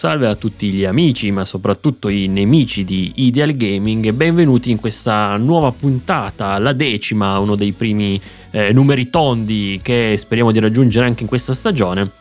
salve 0.00 0.28
a 0.28 0.34
tutti 0.34 0.70
gli 0.70 0.86
amici, 0.86 1.30
ma 1.30 1.44
soprattutto 1.44 2.08
i 2.08 2.26
nemici 2.26 2.84
di 2.84 3.12
Ideal 3.16 3.54
Gaming 3.54 4.12
benvenuti 4.12 4.70
in 4.70 4.80
questa 4.80 5.36
nuova 5.36 5.72
puntata, 5.72 6.56
la 6.56 6.72
decima, 6.72 7.38
uno 7.38 7.54
dei 7.54 7.72
primi 7.72 8.18
eh, 8.50 8.72
numeri 8.72 9.10
tondi 9.10 9.78
che 9.82 10.14
speriamo 10.16 10.52
di 10.52 10.58
raggiungere 10.58 11.04
anche 11.04 11.20
in 11.20 11.28
questa 11.28 11.52
stagione 11.52 12.12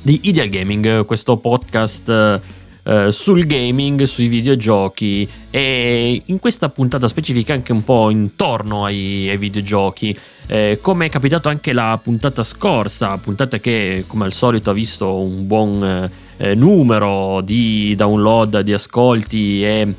di 0.00 0.20
Ideal 0.28 0.48
Gaming, 0.48 1.04
questo 1.06 1.36
podcast 1.38 2.40
eh, 2.84 3.10
sul 3.10 3.46
gaming, 3.46 4.04
sui 4.04 4.28
videogiochi 4.28 5.28
e 5.50 6.22
in 6.24 6.38
questa 6.38 6.68
puntata 6.68 7.08
specifica 7.08 7.52
anche 7.52 7.72
un 7.72 7.82
po' 7.82 8.10
intorno 8.10 8.84
ai, 8.84 9.28
ai 9.28 9.38
videogiochi. 9.38 10.16
Eh, 10.50 10.78
come 10.80 11.06
è 11.06 11.08
capitato 11.10 11.50
anche 11.50 11.74
la 11.74 12.00
puntata 12.02 12.42
scorsa, 12.42 13.18
puntata 13.18 13.58
che 13.58 14.04
come 14.06 14.24
al 14.24 14.32
solito 14.32 14.70
ha 14.70 14.72
visto 14.72 15.20
un 15.20 15.46
buon 15.46 16.10
eh, 16.38 16.54
numero 16.54 17.42
di 17.42 17.94
download, 17.94 18.60
di 18.60 18.72
ascolti 18.72 19.62
e 19.62 19.94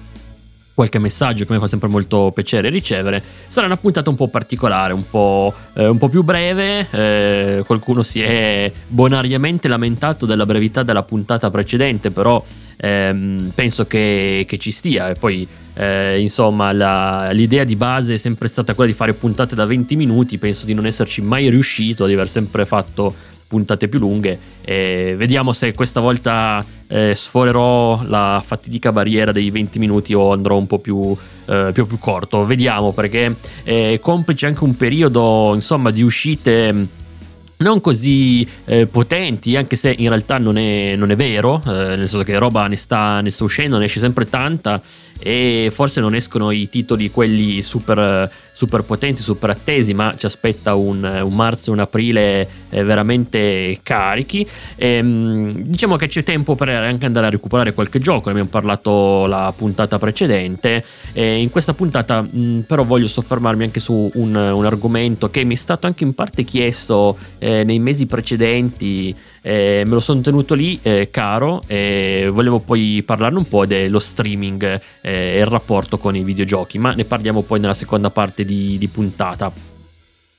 qualche 0.80 0.98
messaggio 0.98 1.44
che 1.44 1.52
mi 1.52 1.60
fa 1.60 1.68
sempre 1.68 1.90
molto 1.90 2.32
piacere 2.34 2.70
ricevere. 2.70 3.22
Sarà 3.48 3.66
una 3.66 3.76
puntata 3.76 4.10
un 4.10 4.16
po' 4.16 4.30
particolare, 4.30 4.94
un 4.94 5.04
po', 5.10 5.54
eh, 5.74 5.86
un 5.86 5.98
po 5.98 6.08
più 6.08 6.24
breve. 6.24 6.88
Eh, 6.90 7.64
qualcuno 7.66 8.02
si 8.02 8.22
è 8.22 8.72
bonariamente 8.88 9.68
lamentato 9.68 10.26
della 10.26 10.46
brevità 10.46 10.84
della 10.84 11.04
puntata 11.04 11.52
precedente, 11.52 12.12
però 12.12 12.42
ehm, 12.78 13.52
penso 13.54 13.88
che, 13.88 14.46
che, 14.48 14.58
ci 14.58 14.72
stia. 14.72 15.10
E 15.10 15.16
poi, 15.16 15.46
eh, 15.74 16.22
insomma, 16.22 16.72
la, 16.72 17.32
l'idea 17.32 17.66
di 17.66 17.76
base 17.76 18.14
è 18.14 18.18
sempre 18.18 18.48
stata 18.48 18.74
quella 18.74 18.90
di 18.90 18.96
fare 18.96 19.12
puntate 19.12 19.56
da 19.56 19.66
20 19.66 19.98
minuti. 19.98 20.38
Penso 20.38 20.66
di 20.66 20.74
non 20.74 20.86
esserci 20.86 21.22
mai 21.22 21.50
riuscito, 21.50 22.06
di 22.06 22.14
aver 22.14 22.30
sempre 22.30 22.66
fatto 22.66 23.14
puntate 23.50 23.88
più 23.88 23.98
lunghe. 24.00 24.38
E 24.62 25.16
vediamo 25.18 25.52
se 25.54 25.74
questa 25.74 26.00
volta 26.00 26.64
eh, 26.88 27.14
sforerò 27.16 28.04
la 28.06 28.42
fatidica 28.46 28.92
barriera 28.92 29.32
dei 29.32 29.50
20 29.50 29.80
minuti 29.80 30.14
o 30.14 30.32
andrò 30.32 30.56
un 30.56 30.68
po' 30.68 30.78
più, 30.78 31.18
eh, 31.48 31.72
più, 31.74 31.88
più 31.88 31.98
corto. 31.98 32.46
Vediamo 32.46 32.94
perché 32.94 33.36
è 33.64 33.98
complice 34.00 34.46
anche 34.46 34.64
un 34.64 34.78
periodo 34.78 35.52
insomma 35.56 35.90
di 35.90 36.04
uscite 36.04 36.88
non 37.58 37.82
così 37.82 38.48
eh, 38.66 38.86
potenti, 38.86 39.58
anche 39.58 39.76
se 39.76 39.94
in 39.98 40.08
realtà 40.08 40.38
non 40.38 40.58
è, 40.58 40.96
non 40.96 41.12
è 41.12 41.16
vero, 41.18 41.62
eh, 41.66 41.72
nel 41.72 42.08
senso 42.08 42.24
che 42.24 42.38
roba 42.38 42.68
ne 42.68 42.78
sta, 42.78 43.20
ne 43.20 43.32
sta 43.32 43.44
uscendo, 43.44 43.78
ne 43.78 43.86
esce 43.86 44.00
sempre 44.00 44.30
tanta 44.30 44.82
e 45.20 45.70
forse 45.74 46.00
non 46.00 46.16
escono 46.16 46.52
i 46.52 46.70
titoli 46.70 47.12
quelli 47.12 47.62
super, 47.62 48.30
super 48.52 48.84
potenti, 48.84 49.22
super 49.22 49.50
attesi, 49.50 49.94
ma 49.94 50.14
ci 50.18 50.26
aspetta 50.26 50.76
un, 50.76 51.04
un 51.24 51.36
marzo 51.36 51.72
un 51.72 51.80
aprile 51.80 52.48
eh, 52.70 52.84
veramente 52.84 53.80
carichi. 53.84 54.48
E, 54.76 54.88
ehm, 54.88 55.52
diciamo 55.64 55.98
che 55.98 56.08
c'è 56.08 56.24
tempo 56.24 56.56
per 56.56 56.70
anche 56.70 57.06
andare 57.06 57.28
a 57.28 57.30
recuperare 57.30 57.74
qualche 57.74 58.00
gioco, 58.00 58.26
ne 58.26 58.32
abbiamo 58.32 58.50
parlato 58.50 59.26
la 59.26 59.54
puntata 59.56 60.00
precedente. 60.00 60.84
E 61.14 61.42
in 61.42 61.50
questa 61.50 61.74
puntata 61.74 62.22
mh, 62.22 62.64
però 62.66 62.84
voglio 62.84 63.08
soffermarmi 63.08 63.64
anche 63.64 63.80
su 63.80 64.10
un, 64.14 64.36
un, 64.36 64.66
argomento 64.66 65.30
che 65.30 65.44
mi 65.44 65.56
è 65.56 65.58
stato 65.58 65.88
anche 65.88 66.04
in 66.04 66.14
parte 66.14 66.44
chiesto 66.44 67.18
eh, 67.40 67.64
nei 67.64 67.80
mesi 67.80 68.06
precedenti 68.06 69.16
eh, 69.42 69.84
me 69.86 69.94
lo 69.94 70.00
sono 70.00 70.22
tenuto 70.22 70.54
lì 70.54 70.80
eh, 70.82 71.10
caro 71.12 71.62
e 71.68 72.30
volevo 72.32 72.60
poi 72.60 73.04
parlarne 73.06 73.38
un 73.38 73.48
po' 73.48 73.66
dello 73.66 74.00
streaming 74.00 74.82
eh, 75.02 75.02
e 75.02 75.40
il 75.40 75.46
rapporto 75.46 75.98
con 75.98 76.16
i 76.16 76.24
videogiochi, 76.24 76.78
ma 76.78 76.94
ne 76.94 77.04
parliamo 77.06 77.42
poi 77.42 77.60
nella 77.60 77.74
seconda 77.74 78.10
parte 78.10 78.46
di, 78.46 78.78
di 78.78 78.88
puntata. 78.88 79.52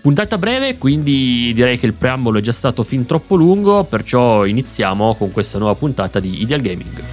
puntata 0.01 0.37
breve, 0.37 0.77
quindi 0.77 1.51
direi 1.53 1.79
che 1.79 1.85
il 1.85 1.93
preambolo 1.93 2.39
è 2.39 2.41
già 2.41 2.51
stato 2.51 2.83
fin 2.83 3.05
troppo 3.05 3.35
lungo, 3.35 3.83
perciò 3.83 4.45
iniziamo 4.45 5.15
con 5.15 5.31
questa 5.31 5.57
nuova 5.57 5.75
puntata 5.75 6.19
di 6.19 6.41
Ideal 6.41 6.61
Gaming. 6.61 7.03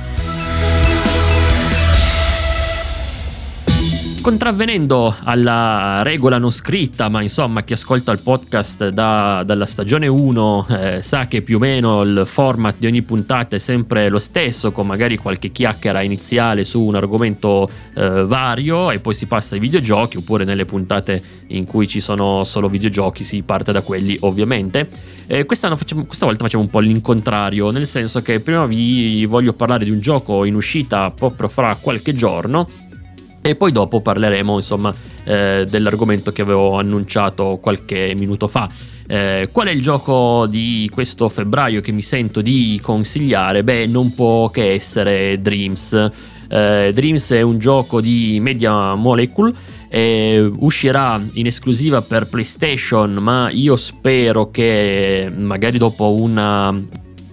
Contravvenendo 4.27 5.15
alla 5.23 6.03
regola 6.03 6.39
non 6.39 6.51
scritta, 6.51 7.09
ma 7.09 7.23
insomma 7.23 7.63
chi 7.63 7.75
ascolta 7.75 8.11
il 8.11 8.19
podcast 8.19 8.89
da, 8.89 9.45
dalla 9.47 9.67
stagione 9.67 10.09
1 10.09 10.67
eh, 10.69 11.01
sa 11.01 11.29
che 11.29 11.43
più 11.43 11.59
o 11.59 11.61
meno 11.61 12.03
il 12.03 12.23
format 12.25 12.75
di 12.77 12.87
ogni 12.89 13.03
puntata 13.03 13.55
è 13.55 13.61
sempre 13.61 14.09
lo 14.09 14.19
stesso, 14.19 14.73
con 14.73 14.85
magari 14.85 15.17
qualche 15.17 15.53
chiacchiera 15.53 16.01
iniziale 16.01 16.65
su 16.65 16.83
un 16.83 16.97
argomento 16.97 17.71
eh, 17.95 18.25
vario 18.25 18.91
e 18.91 18.99
poi 18.99 19.15
si 19.15 19.27
passa 19.27 19.55
ai 19.55 19.61
videogiochi, 19.61 20.17
oppure 20.17 20.43
nelle 20.43 20.65
puntate 20.65 21.23
in 21.51 21.65
cui 21.65 21.87
ci 21.87 22.01
sono 22.01 22.43
solo 22.43 22.69
videogiochi 22.69 23.23
si 23.23 23.43
parte 23.43 23.71
da 23.71 23.83
quelli 23.83 24.17
ovviamente. 24.23 24.89
Eh, 25.29 25.47
facciamo, 25.47 26.05
questa 26.05 26.27
volta 26.27 26.43
facciamo 26.43 26.65
un 26.65 26.71
po' 26.71 26.81
l'incontrario, 26.81 27.71
nel 27.71 27.87
senso 27.87 28.23
che 28.23 28.41
prima 28.41 28.67
vi 28.67 29.25
voglio 29.27 29.53
parlare 29.53 29.85
di 29.85 29.91
un 29.93 30.01
gioco 30.01 30.45
in 30.45 30.57
uscita 30.57 31.13
proprio 31.13 31.47
fra 31.47 31.77
qualche 31.81 32.13
giorno 32.13 32.86
e 33.47 33.55
poi 33.55 33.71
dopo 33.71 34.01
parleremo 34.01 34.57
insomma 34.57 34.93
eh, 35.23 35.65
dell'argomento 35.69 36.33
che 36.33 36.43
avevo 36.43 36.79
annunciato 36.79 37.61
qualche 37.63 38.13
minuto 38.19 38.49
fa. 38.49 38.69
Eh, 39.07 39.51
qual 39.53 39.69
è 39.69 39.71
il 39.71 39.81
gioco 39.81 40.47
di 40.49 40.91
questo 40.93 41.29
febbraio 41.29 41.81
che 41.81 41.93
mi 41.93 42.03
sento 42.03 42.43
di 42.43 42.81
consigliare? 42.83 43.63
Beh, 43.63 43.87
non 43.87 44.15
può 44.15 44.51
che 44.51 44.73
essere 44.73 45.41
Dreams. 45.41 46.11
Eh, 46.49 46.91
Dreams 46.93 47.31
è 47.31 47.43
un 47.43 47.59
gioco 47.59 48.01
di 48.01 48.39
Media 48.41 48.95
Molecule 48.95 49.75
uscirà 50.59 51.19
in 51.35 51.47
esclusiva 51.47 52.03
per 52.03 52.27
PlayStation, 52.27 53.15
ma 53.15 53.49
io 53.51 53.77
spero 53.77 54.51
che 54.51 55.33
magari 55.35 55.79
dopo 55.79 56.13
una 56.13 56.75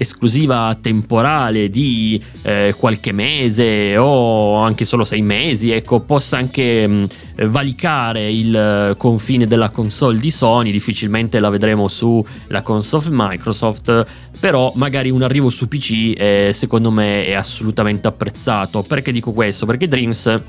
esclusiva 0.04 0.78
temporale 0.80 1.70
di 1.70 2.22
eh, 2.44 2.74
qualche 2.78 3.12
mese 3.12 3.98
o 3.98 4.58
anche 4.58 4.86
solo 4.86 5.04
sei 5.04 5.22
mesi, 5.22 5.72
ecco, 5.72 6.00
possa 6.02 6.38
anche 6.38 6.88
mh, 6.88 7.08
valicare 7.48 8.32
il 8.32 8.96
confine 8.98 9.48
della 9.48 9.70
console 9.70 10.20
di 10.20 10.30
Sony, 10.30 10.72
difficilmente 10.72 11.40
la 11.40 11.50
vedremo 11.50 11.88
sulla 11.88 12.62
console 12.62 13.08
Microsoft, 13.10 14.06
però 14.40 14.72
magari 14.76 15.10
un 15.10 15.22
arrivo 15.22 15.50
su 15.50 15.68
PC 15.68 16.14
eh, 16.16 16.52
secondo 16.54 16.92
me 16.92 17.26
è 17.26 17.34
assolutamente 17.34 18.08
apprezzato. 18.08 18.82
Perché 18.84 19.12
dico 19.12 19.32
questo? 19.32 19.66
Perché 19.66 19.88
Dreams 19.88 20.42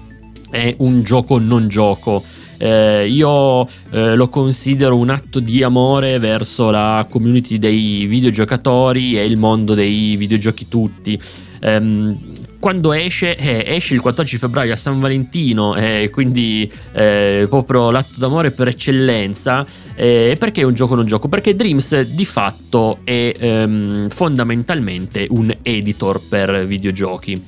è 0.50 0.74
un 0.78 1.02
gioco 1.02 1.38
non 1.38 1.68
gioco 1.68 2.22
eh, 2.64 3.06
io 3.06 3.66
eh, 3.90 4.14
lo 4.14 4.28
considero 4.28 4.96
un 4.96 5.10
atto 5.10 5.38
di 5.38 5.62
amore 5.62 6.18
verso 6.18 6.70
la 6.70 7.06
community 7.10 7.58
dei 7.58 8.06
videogiocatori 8.06 9.18
e 9.18 9.24
il 9.26 9.38
mondo 9.38 9.74
dei 9.74 10.16
videogiochi 10.16 10.66
tutti. 10.66 11.20
Um, 11.60 12.18
quando 12.58 12.94
esce, 12.94 13.36
eh, 13.36 13.64
esce 13.66 13.92
il 13.92 14.00
14 14.00 14.38
febbraio 14.38 14.72
a 14.72 14.76
San 14.76 14.98
Valentino, 14.98 15.76
eh, 15.76 16.08
quindi 16.10 16.70
eh, 16.92 17.44
proprio 17.50 17.90
l'atto 17.90 18.14
d'amore 18.16 18.50
per 18.50 18.68
eccellenza. 18.68 19.66
Eh, 19.94 20.34
perché 20.38 20.62
è 20.62 20.64
un 20.64 20.72
gioco 20.72 20.94
non 20.94 21.04
gioco? 21.04 21.28
Perché 21.28 21.54
Dreams 21.54 22.00
di 22.00 22.24
fatto 22.24 23.00
è 23.04 23.34
ehm, 23.38 24.08
fondamentalmente 24.08 25.26
un 25.28 25.54
editor 25.60 26.22
per 26.26 26.64
videogiochi. 26.64 27.44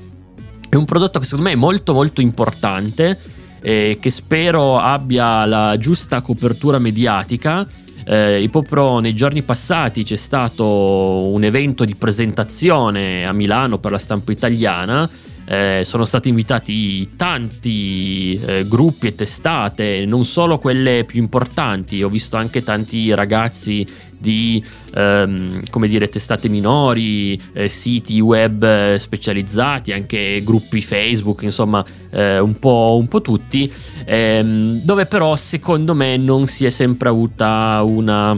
È 0.68 0.76
un 0.76 0.84
prodotto 0.84 1.18
che 1.18 1.24
secondo 1.24 1.48
me 1.48 1.54
è 1.54 1.58
molto 1.58 1.94
molto 1.94 2.20
importante 2.20 3.35
eh, 3.66 3.98
che 4.00 4.10
spero 4.10 4.78
abbia 4.78 5.44
la 5.44 5.76
giusta 5.76 6.20
copertura 6.20 6.78
mediatica. 6.78 7.66
Eh, 8.08 8.48
proprio 8.52 9.00
nei 9.00 9.12
giorni 9.12 9.42
passati 9.42 10.04
c'è 10.04 10.14
stato 10.14 10.64
un 10.64 11.42
evento 11.42 11.84
di 11.84 11.96
presentazione 11.96 13.26
a 13.26 13.32
Milano 13.32 13.78
per 13.78 13.90
la 13.90 13.98
stampa 13.98 14.30
italiana 14.30 15.10
eh, 15.46 15.82
sono 15.84 16.04
stati 16.04 16.28
invitati 16.28 17.16
tanti 17.16 18.34
eh, 18.34 18.66
gruppi 18.66 19.06
e 19.06 19.14
testate, 19.14 20.04
non 20.04 20.24
solo 20.24 20.58
quelle 20.58 21.04
più 21.04 21.20
importanti, 21.20 22.02
ho 22.02 22.08
visto 22.08 22.36
anche 22.36 22.62
tanti 22.62 23.14
ragazzi 23.14 23.86
di 24.18 24.62
ehm, 24.94 25.62
come 25.70 25.88
dire, 25.88 26.08
testate 26.08 26.48
minori, 26.48 27.40
eh, 27.52 27.68
siti 27.68 28.18
web 28.20 28.96
specializzati, 28.96 29.92
anche 29.92 30.42
gruppi 30.42 30.82
Facebook, 30.82 31.42
insomma 31.42 31.84
eh, 32.10 32.38
un 32.38 32.58
po', 32.58 32.96
un, 32.98 33.06
po', 33.06 33.20
tutti, 33.20 33.70
ehm, 34.04 34.82
dove 34.82 35.06
però 35.06 35.36
secondo 35.36 35.94
me 35.94 36.16
non 36.16 36.48
si 36.48 36.64
è 36.64 36.70
sempre 36.70 37.08
avuta 37.08 37.84
una 37.86 38.36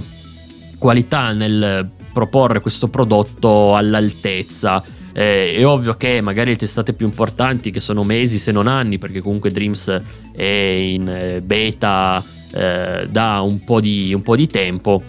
qualità 0.78 1.32
nel 1.32 1.88
proporre 2.12 2.61
questo 2.61 2.88
prodotto 2.88 3.75
all'altezza 3.76 4.82
eh, 5.19 5.56
è 5.56 5.67
ovvio 5.67 5.94
che 5.94 6.20
magari 6.20 6.50
le 6.50 6.56
testate 6.56 6.93
più 6.93 7.05
importanti, 7.05 7.73
che 7.73 7.81
sono 7.81 8.05
mesi 8.05 8.38
se 8.38 8.53
non 8.53 8.69
anni, 8.69 8.99
perché 8.99 9.20
comunque 9.20 9.50
Dreams 9.50 10.00
è 10.31 10.44
in 10.44 11.09
eh, 11.09 11.41
beta 11.41 12.23
eh, 12.55 13.09
da 13.11 13.41
un 13.41 13.65
po, 13.65 13.81
di, 13.81 14.15
un 14.15 14.23
po' 14.23 14.37
di 14.37 14.47
tempo, 14.47 15.03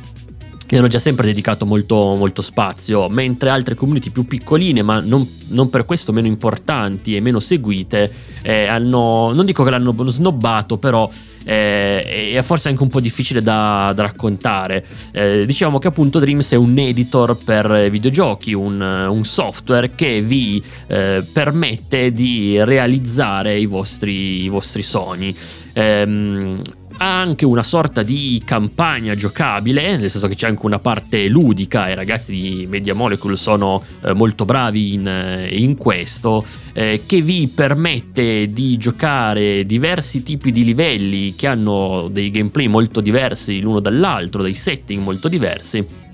che 0.69 0.77
hanno 0.77 0.87
già 0.87 0.99
sempre 0.99 1.25
dedicato 1.25 1.65
molto, 1.65 1.95
molto, 2.13 2.43
spazio, 2.43 3.09
mentre 3.09 3.49
altre 3.49 3.73
community 3.73 4.11
più 4.11 4.27
piccoline, 4.27 4.83
ma 4.83 4.99
non, 4.99 5.27
non 5.47 5.67
per 5.71 5.83
questo 5.83 6.11
meno 6.11 6.27
importanti 6.27 7.15
e 7.15 7.21
meno 7.21 7.39
seguite, 7.39 8.13
eh, 8.43 8.67
hanno, 8.67 9.33
non 9.33 9.45
dico 9.45 9.63
che 9.63 9.71
l'hanno 9.71 9.95
snobbato, 10.11 10.77
però 10.77 11.09
eh, 11.43 12.33
è 12.35 12.41
forse 12.43 12.69
anche 12.69 12.83
un 12.83 12.89
po' 12.89 12.99
difficile 12.99 13.41
da, 13.41 13.91
da 13.95 14.03
raccontare. 14.03 14.85
Eh, 15.11 15.47
diciamo 15.47 15.79
che 15.79 15.87
appunto 15.87 16.19
Dreams 16.19 16.51
è 16.51 16.55
un 16.55 16.77
editor 16.77 17.35
per 17.43 17.89
videogiochi, 17.89 18.53
un, 18.53 18.79
un 18.79 19.25
software 19.25 19.95
che 19.95 20.21
vi 20.21 20.61
eh, 20.85 21.25
permette 21.33 22.13
di 22.13 22.63
realizzare 22.63 23.57
i 23.57 23.65
vostri, 23.65 24.43
i 24.43 24.49
vostri 24.49 24.83
sogni. 24.83 25.35
Ha 27.01 27.21
anche 27.21 27.45
una 27.45 27.63
sorta 27.63 28.03
di 28.03 28.41
campagna 28.43 29.15
giocabile, 29.15 29.95
nel 29.95 30.09
senso 30.09 30.27
che 30.27 30.35
c'è 30.35 30.47
anche 30.47 30.65
una 30.65 30.79
parte 30.79 31.29
ludica 31.29 31.87
e 31.87 31.93
i 31.93 31.95
ragazzi 31.95 32.33
di 32.33 32.67
Media 32.67 32.93
Molecule 32.93 33.37
sono 33.37 33.81
eh, 34.03 34.11
molto 34.11 34.43
bravi 34.43 34.95
in, 34.95 35.07
eh, 35.07 35.47
in 35.47 35.77
questo, 35.77 36.43
eh, 36.73 37.03
che 37.05 37.21
vi 37.21 37.47
permette 37.47 38.51
di 38.51 38.75
giocare 38.75 39.65
diversi 39.65 40.23
tipi 40.23 40.51
di 40.51 40.65
livelli 40.65 41.35
che 41.35 41.47
hanno 41.47 42.09
dei 42.11 42.31
gameplay 42.31 42.67
molto 42.67 42.99
diversi 42.99 43.61
l'uno 43.61 43.79
dall'altro, 43.79 44.41
dei 44.41 44.53
setting 44.53 45.01
molto 45.01 45.29
diversi 45.29 46.07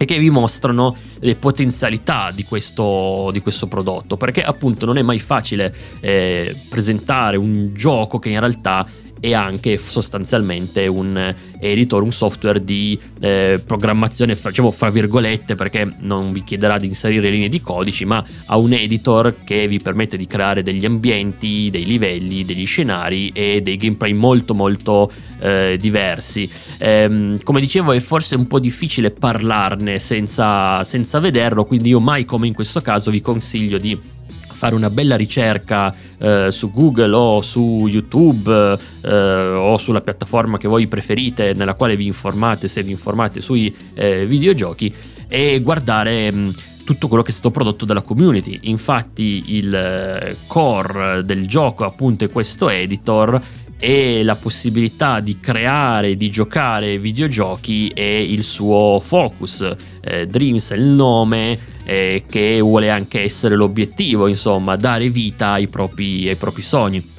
e 0.00 0.04
che 0.04 0.18
vi 0.18 0.30
mostrano 0.30 0.96
le 1.18 1.34
potenzialità 1.34 2.30
di 2.32 2.44
questo, 2.44 3.30
di 3.32 3.40
questo, 3.40 3.66
prodotto 3.66 4.16
perché 4.16 4.44
appunto 4.44 4.86
non 4.86 4.96
è 4.96 5.02
mai 5.02 5.18
facile 5.18 5.74
eh, 5.98 6.56
presentare 6.68 7.36
un 7.36 7.74
gioco 7.74 8.20
che 8.20 8.28
in 8.28 8.38
realtà 8.38 8.86
e 9.20 9.34
anche 9.34 9.76
sostanzialmente 9.78 10.86
un 10.86 11.34
editor, 11.60 12.02
un 12.02 12.12
software 12.12 12.64
di 12.64 12.98
eh, 13.20 13.60
programmazione, 13.64 14.36
facciamo 14.36 14.70
fra 14.70 14.90
virgolette 14.90 15.54
perché 15.54 15.90
non 16.00 16.32
vi 16.32 16.44
chiederà 16.44 16.78
di 16.78 16.86
inserire 16.86 17.30
linee 17.30 17.48
di 17.48 17.60
codici, 17.60 18.04
ma 18.04 18.24
ha 18.46 18.56
un 18.56 18.72
editor 18.72 19.36
che 19.44 19.66
vi 19.66 19.78
permette 19.78 20.16
di 20.16 20.26
creare 20.26 20.62
degli 20.62 20.84
ambienti, 20.84 21.68
dei 21.70 21.84
livelli, 21.84 22.44
degli 22.44 22.66
scenari 22.66 23.30
e 23.32 23.60
dei 23.62 23.76
gameplay 23.76 24.12
molto 24.12 24.54
molto 24.54 25.10
eh, 25.40 25.76
diversi. 25.80 26.50
Ehm, 26.78 27.42
come 27.42 27.60
dicevo 27.60 27.92
è 27.92 28.00
forse 28.00 28.36
un 28.36 28.46
po' 28.46 28.58
difficile 28.58 29.10
parlarne 29.10 29.98
senza, 29.98 30.82
senza 30.84 31.18
vederlo, 31.18 31.64
quindi 31.64 31.90
io 31.90 32.00
mai 32.00 32.24
come 32.24 32.46
in 32.46 32.54
questo 32.54 32.80
caso 32.80 33.10
vi 33.10 33.20
consiglio 33.20 33.78
di 33.78 34.16
fare 34.58 34.74
una 34.74 34.90
bella 34.90 35.14
ricerca 35.14 35.94
eh, 36.18 36.48
su 36.50 36.72
Google 36.72 37.14
o 37.14 37.40
su 37.40 37.86
YouTube 37.88 38.76
eh, 39.02 39.10
o 39.10 39.78
sulla 39.78 40.00
piattaforma 40.00 40.58
che 40.58 40.66
voi 40.66 40.88
preferite 40.88 41.52
nella 41.54 41.74
quale 41.74 41.94
vi 41.94 42.06
informate 42.06 42.66
se 42.66 42.82
vi 42.82 42.90
informate 42.90 43.40
sui 43.40 43.72
eh, 43.94 44.26
videogiochi 44.26 44.92
e 45.28 45.60
guardare 45.60 46.32
mh, 46.32 46.54
tutto 46.84 47.06
quello 47.06 47.22
che 47.22 47.30
è 47.30 47.32
stato 47.32 47.52
prodotto 47.52 47.84
dalla 47.84 48.02
community. 48.02 48.58
Infatti 48.62 49.56
il 49.56 49.72
eh, 49.72 50.36
core 50.48 51.24
del 51.24 51.46
gioco 51.46 51.84
appunto 51.84 52.24
è 52.24 52.30
questo 52.30 52.68
editor 52.68 53.40
e 53.78 54.24
la 54.24 54.34
possibilità 54.34 55.20
di 55.20 55.38
creare, 55.38 56.16
di 56.16 56.28
giocare 56.30 56.98
videogiochi 56.98 57.92
è 57.94 58.02
il 58.02 58.42
suo 58.42 58.98
focus. 59.00 59.70
Eh, 60.00 60.26
Dreams 60.26 60.72
è 60.72 60.74
il 60.74 60.86
nome 60.86 61.76
eh, 61.88 62.24
che 62.28 62.60
vuole 62.60 62.90
anche 62.90 63.22
essere 63.22 63.56
l'obiettivo, 63.56 64.26
insomma, 64.26 64.76
dare 64.76 65.08
vita 65.08 65.52
ai 65.52 65.68
propri, 65.68 66.28
ai 66.28 66.36
propri 66.36 66.60
sogni. 66.60 67.12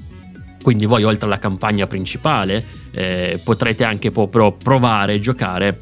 Quindi 0.61 0.85
voi 0.85 1.03
oltre 1.03 1.25
alla 1.25 1.39
campagna 1.39 1.87
principale 1.87 2.63
eh, 2.91 3.39
potrete 3.43 3.83
anche 3.83 4.11
proprio 4.11 4.51
provare 4.51 5.15
a 5.15 5.19
giocare 5.19 5.81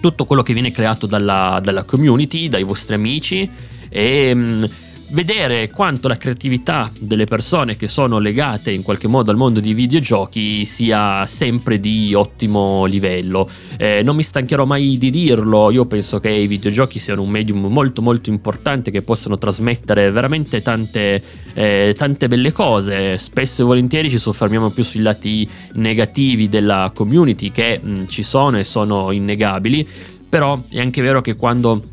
tutto 0.00 0.26
quello 0.26 0.42
che 0.42 0.52
viene 0.52 0.70
creato 0.70 1.06
dalla, 1.06 1.58
dalla 1.62 1.84
community, 1.84 2.48
dai 2.48 2.62
vostri 2.62 2.94
amici 2.94 3.48
e 3.88 4.34
mh, 4.34 4.48
mm, 4.48 4.64
vedere 5.14 5.70
quanto 5.70 6.08
la 6.08 6.16
creatività 6.16 6.90
delle 6.98 7.24
persone 7.24 7.76
che 7.76 7.86
sono 7.86 8.18
legate 8.18 8.72
in 8.72 8.82
qualche 8.82 9.06
modo 9.06 9.30
al 9.30 9.36
mondo 9.36 9.60
dei 9.60 9.72
videogiochi 9.72 10.64
sia 10.64 11.24
sempre 11.26 11.78
di 11.78 12.12
ottimo 12.14 12.84
livello. 12.84 13.48
Eh, 13.78 14.02
non 14.02 14.16
mi 14.16 14.24
stancherò 14.24 14.64
mai 14.64 14.98
di 14.98 15.10
dirlo, 15.10 15.70
io 15.70 15.86
penso 15.86 16.18
che 16.18 16.30
i 16.30 16.48
videogiochi 16.48 16.98
siano 16.98 17.22
un 17.22 17.30
medium 17.30 17.64
molto 17.66 18.02
molto 18.02 18.28
importante 18.28 18.90
che 18.90 19.02
possono 19.02 19.38
trasmettere 19.38 20.10
veramente 20.10 20.62
tante, 20.62 21.22
eh, 21.54 21.94
tante 21.96 22.26
belle 22.26 22.50
cose. 22.50 23.16
Spesso 23.16 23.62
e 23.62 23.66
volentieri 23.66 24.10
ci 24.10 24.18
soffermiamo 24.18 24.70
più 24.70 24.82
sui 24.82 25.00
lati 25.00 25.48
negativi 25.74 26.48
della 26.48 26.90
community 26.92 27.52
che 27.52 27.78
mh, 27.80 28.06
ci 28.06 28.24
sono 28.24 28.58
e 28.58 28.64
sono 28.64 29.12
innegabili, 29.12 29.86
però 30.28 30.60
è 30.68 30.80
anche 30.80 31.02
vero 31.02 31.20
che 31.20 31.36
quando 31.36 31.92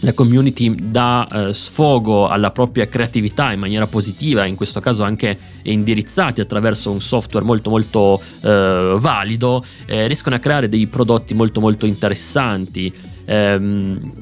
la 0.00 0.12
community 0.12 0.74
dà 0.78 1.26
eh, 1.26 1.52
sfogo 1.52 2.28
alla 2.28 2.50
propria 2.50 2.86
creatività 2.86 3.52
in 3.52 3.60
maniera 3.60 3.86
positiva, 3.86 4.44
in 4.44 4.54
questo 4.54 4.80
caso 4.80 5.02
anche 5.02 5.36
indirizzati 5.62 6.40
attraverso 6.40 6.90
un 6.90 7.00
software 7.00 7.44
molto 7.44 7.70
molto 7.70 8.20
eh, 8.42 8.94
valido, 8.98 9.64
eh, 9.86 10.06
riescono 10.06 10.36
a 10.36 10.38
creare 10.38 10.68
dei 10.68 10.86
prodotti 10.86 11.34
molto 11.34 11.60
molto 11.60 11.86
interessanti. 11.86 12.92
Ehm, 13.30 14.12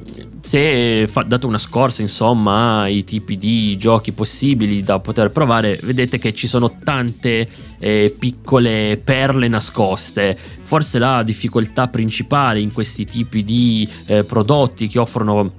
se 0.40 1.06
fa, 1.08 1.22
date 1.22 1.46
una 1.46 1.58
scorsa 1.58 2.02
insomma 2.02 2.82
ai 2.82 3.04
tipi 3.04 3.38
di 3.38 3.76
giochi 3.76 4.12
possibili 4.12 4.80
da 4.82 4.98
poter 4.98 5.30
provare 5.30 5.78
vedete 5.82 6.18
che 6.18 6.32
ci 6.34 6.46
sono 6.46 6.78
tante 6.82 7.48
eh, 7.78 8.14
piccole 8.18 9.00
perle 9.02 9.48
nascoste. 9.48 10.36
Forse 10.36 10.98
la 10.98 11.22
difficoltà 11.22 11.88
principale 11.88 12.60
in 12.60 12.72
questi 12.72 13.04
tipi 13.04 13.44
di 13.44 13.88
eh, 14.06 14.24
prodotti 14.24 14.88
che 14.88 14.98
offrono 14.98 15.52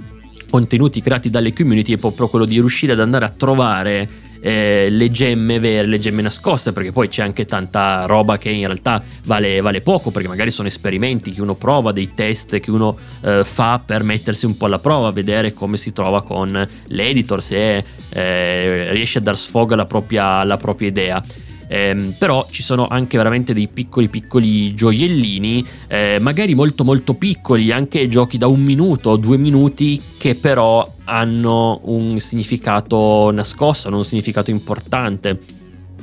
contenuti 0.50 1.01
creati 1.01 1.30
dalle 1.30 1.54
community 1.54 1.94
è 1.94 1.98
proprio 1.98 2.27
quello 2.27 2.46
di 2.46 2.56
riuscire 2.56 2.94
ad 2.94 3.01
andare 3.01 3.25
a 3.25 3.30
trovare 3.30 4.10
eh, 4.48 4.88
le 4.89 5.12
gemme 5.12 5.60
vere, 5.60 5.86
le 5.88 6.00
gemme 6.00 6.22
nascoste, 6.22 6.72
perché 6.72 6.94
poi 6.94 7.10
c'è 7.10 7.22
anche 7.22 7.44
tanta 7.44 8.06
roba 8.06 8.38
che 8.38 8.50
in 8.50 8.66
realtà 8.66 9.04
vale, 9.25 9.60
vale 9.60 9.82
poco, 9.82 10.10
perché 10.10 10.30
magari 10.30 10.51
sono 10.51 10.70
esperimenti 10.70 11.32
che 11.32 11.42
uno 11.42 11.56
prova, 11.56 11.92
dei 11.92 12.13
test 12.13 12.58
che 12.62 12.72
uno 12.72 12.96
eh, 13.24 13.44
fa 13.44 13.82
per 13.86 14.04
mettersi 14.04 14.46
un 14.46 14.56
po' 14.56 14.68
alla 14.68 14.80
prova, 14.80 15.12
vedere 15.12 15.51
come 15.51 15.75
si 15.75 15.92
trova 15.92 16.24
con 16.24 16.66
l'editor, 16.86 17.44
se 17.44 17.84
eh, 18.10 18.92
riesce 18.92 19.18
a 19.18 19.22
dar 19.22 19.38
sfogo 19.38 19.74
alla 19.74 19.86
propria, 19.86 20.25
alla 20.39 20.56
propria 20.56 20.88
idea. 20.88 21.22
Eh, 21.67 22.13
però 22.17 22.47
ci 22.50 22.63
sono 22.63 22.88
anche 22.88 23.17
veramente 23.17 23.53
dei 23.53 23.67
piccoli 23.67 24.07
piccoli 24.07 24.74
gioiellini, 24.74 25.65
eh, 25.88 26.17
magari 26.21 26.55
molto 26.55 26.83
molto 26.83 27.13
piccoli, 27.13 27.71
anche 27.71 28.07
giochi 28.07 28.38
da 28.38 28.47
un 28.47 28.62
minuto 28.62 29.09
o 29.12 29.17
due 29.17 29.38
minuti 29.38 30.01
che 30.17 30.36
però 30.36 30.89
hanno 31.03 31.81
un 31.83 32.19
significato 32.19 33.31
nascosto, 33.31 33.88
hanno 33.89 33.97
un 33.97 34.05
significato 34.05 34.50
importante. 34.50 35.39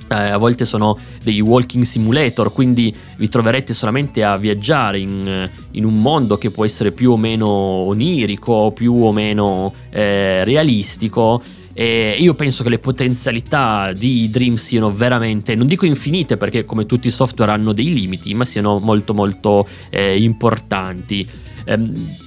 Eh, 0.06 0.14
a 0.14 0.36
volte 0.36 0.66
sono 0.66 0.98
dei 1.22 1.40
walking 1.40 1.82
simulator, 1.82 2.52
quindi 2.52 2.94
vi 3.16 3.28
troverete 3.28 3.72
solamente 3.72 4.22
a 4.22 4.36
viaggiare 4.36 4.98
in, 4.98 5.50
in 5.72 5.84
un 5.84 5.94
mondo 5.94 6.36
che 6.36 6.50
può 6.50 6.66
essere 6.66 6.92
più 6.92 7.12
o 7.12 7.16
meno 7.16 7.48
onirico, 7.48 8.70
più 8.72 8.92
o 9.02 9.12
meno 9.12 9.72
eh, 9.90 10.44
realistico 10.44 11.42
e 11.76 12.16
io 12.18 12.34
penso 12.34 12.62
che 12.62 12.68
le 12.68 12.78
potenzialità 12.78 13.92
di 13.92 14.30
Dream 14.30 14.54
siano 14.54 14.92
veramente, 14.92 15.56
non 15.56 15.66
dico 15.66 15.84
infinite 15.84 16.36
perché 16.36 16.64
come 16.64 16.86
tutti 16.86 17.08
i 17.08 17.10
software 17.10 17.50
hanno 17.50 17.72
dei 17.72 17.92
limiti, 17.92 18.32
ma 18.32 18.44
siano 18.44 18.78
molto 18.78 19.12
molto 19.12 19.66
eh, 19.90 20.22
importanti. 20.22 21.28
Eh, 21.66 21.78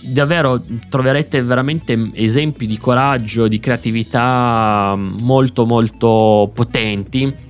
davvero 0.01 0.61
troverete 0.89 1.41
veramente 1.43 2.09
esempi 2.13 2.65
di 2.65 2.77
coraggio, 2.77 3.47
di 3.47 3.59
creatività 3.59 4.95
molto 4.97 5.65
molto 5.65 6.51
potenti. 6.53 7.45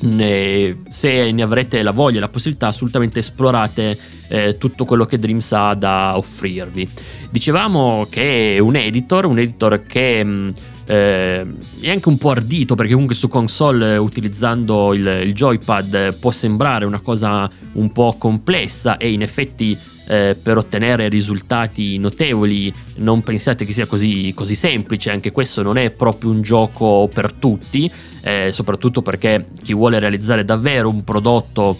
se 0.00 1.30
ne 1.30 1.42
avrete 1.42 1.82
la 1.82 1.90
voglia 1.90 2.18
e 2.18 2.20
la 2.20 2.28
possibilità, 2.28 2.68
assolutamente 2.68 3.18
esplorate 3.18 3.98
eh, 4.28 4.56
tutto 4.58 4.84
quello 4.84 5.04
che 5.04 5.18
Dreams 5.18 5.52
ha 5.52 5.74
da 5.74 6.12
offrirvi. 6.16 6.88
Dicevamo 7.30 8.06
che 8.10 8.56
è 8.56 8.58
un 8.58 8.76
editor, 8.76 9.26
un 9.26 9.38
editor 9.38 9.84
che 9.86 10.24
mh, 10.24 10.52
eh, 10.90 11.46
è 11.80 11.88
anche 11.88 12.08
un 12.08 12.18
po' 12.18 12.30
ardito 12.30 12.74
perché 12.74 12.92
comunque 12.92 13.14
su 13.14 13.28
console 13.28 13.96
utilizzando 13.96 14.92
il, 14.92 15.06
il 15.24 15.32
joypad 15.32 16.16
può 16.16 16.32
sembrare 16.32 16.84
una 16.84 16.98
cosa 16.98 17.48
un 17.74 17.92
po' 17.92 18.16
complessa 18.18 18.96
e 18.96 19.12
in 19.12 19.22
effetti 19.22 19.78
eh, 20.08 20.36
per 20.42 20.56
ottenere 20.56 21.08
risultati 21.08 21.96
notevoli 21.98 22.74
non 22.96 23.22
pensate 23.22 23.64
che 23.64 23.72
sia 23.72 23.86
così, 23.86 24.32
così, 24.34 24.56
semplice, 24.56 25.12
anche 25.12 25.30
questo 25.30 25.62
non 25.62 25.76
è 25.76 25.90
proprio 25.90 26.32
un 26.32 26.42
gioco 26.42 27.08
per 27.12 27.32
tutti, 27.34 27.88
eh, 28.22 28.48
soprattutto 28.50 29.00
perché 29.00 29.46
chi 29.62 29.72
vuole 29.72 30.00
realizzare 30.00 30.44
davvero 30.44 30.88
un 30.88 31.04
prodotto 31.04 31.78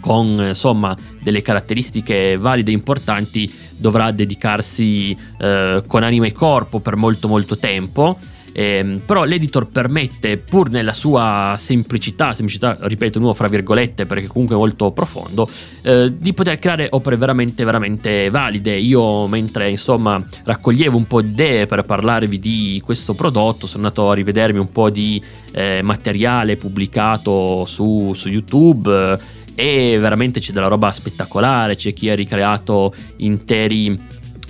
con 0.00 0.44
insomma 0.48 0.96
delle 1.22 1.42
caratteristiche 1.42 2.36
valide 2.36 2.72
e 2.72 2.74
importanti 2.74 3.52
dovrà 3.76 4.10
dedicarsi 4.10 5.16
eh, 5.38 5.82
con 5.86 6.02
anima 6.02 6.26
e 6.26 6.32
corpo 6.32 6.80
per 6.80 6.96
molto 6.96 7.28
molto 7.28 7.56
tempo. 7.58 8.16
Eh, 8.58 9.00
però 9.04 9.24
l'editor 9.24 9.66
permette, 9.66 10.38
pur 10.38 10.70
nella 10.70 10.94
sua 10.94 11.56
semplicità, 11.58 12.32
semplicità 12.32 12.78
ripeto 12.80 13.18
nuovo 13.18 13.34
fra 13.34 13.48
virgolette 13.48 14.06
perché 14.06 14.28
comunque 14.28 14.56
è 14.56 14.58
molto 14.58 14.92
profondo, 14.92 15.46
eh, 15.82 16.10
di 16.16 16.32
poter 16.32 16.58
creare 16.58 16.86
opere 16.92 17.18
veramente 17.18 17.64
veramente 17.64 18.30
valide. 18.30 18.74
Io 18.78 19.26
mentre 19.26 19.68
insomma 19.68 20.26
raccoglievo 20.44 20.96
un 20.96 21.04
po' 21.04 21.20
di 21.20 21.32
idee 21.32 21.66
per 21.66 21.84
parlarvi 21.84 22.38
di 22.38 22.80
questo 22.82 23.12
prodotto, 23.12 23.66
sono 23.66 23.82
andato 23.82 24.10
a 24.10 24.14
rivedermi 24.14 24.58
un 24.58 24.72
po' 24.72 24.88
di 24.88 25.22
eh, 25.52 25.80
materiale 25.82 26.56
pubblicato 26.56 27.66
su, 27.66 28.12
su 28.14 28.30
YouTube 28.30 29.18
e 29.56 29.98
veramente 29.98 30.38
c'è 30.38 30.52
della 30.52 30.68
roba 30.68 30.92
spettacolare, 30.92 31.74
c'è 31.74 31.92
chi 31.92 32.08
ha 32.10 32.14
ricreato 32.14 32.94
interi 33.16 33.98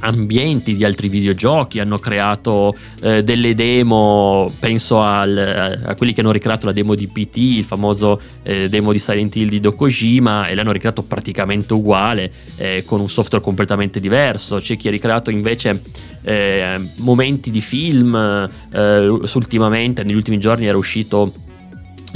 ambienti 0.01 0.75
di 0.75 0.85
altri 0.85 1.09
videogiochi, 1.09 1.79
hanno 1.81 1.99
creato 1.99 2.75
eh, 3.01 3.23
delle 3.23 3.55
demo, 3.55 4.53
penso 4.59 5.01
al, 5.01 5.81
a 5.85 5.95
quelli 5.95 6.13
che 6.13 6.21
hanno 6.21 6.33
ricreato 6.33 6.67
la 6.67 6.73
demo 6.73 6.95
di 6.95 7.07
PT, 7.07 7.37
il 7.37 7.65
famoso 7.65 8.21
eh, 8.43 8.69
demo 8.69 8.93
di 8.93 8.99
Silent 8.99 9.35
Hill 9.37 9.49
di 9.49 9.61
Dokojima 9.61 10.49
e 10.49 10.55
l'hanno 10.55 10.73
ricreato 10.73 11.03
praticamente 11.03 11.73
uguale 11.73 12.31
eh, 12.57 12.83
con 12.85 13.01
un 13.01 13.09
software 13.09 13.43
completamente 13.43 14.01
diverso, 14.01 14.57
c'è 14.57 14.77
chi 14.77 14.89
ha 14.89 14.91
ricreato 14.91 15.31
invece 15.31 15.83
eh, 16.23 16.79
momenti 16.97 17.51
di 17.51 17.61
film, 17.61 18.15
eh, 18.73 19.07
ultimamente 19.07 20.03
negli 20.03 20.17
ultimi 20.17 20.39
giorni 20.39 20.67
era 20.67 20.77
uscito 20.77 21.33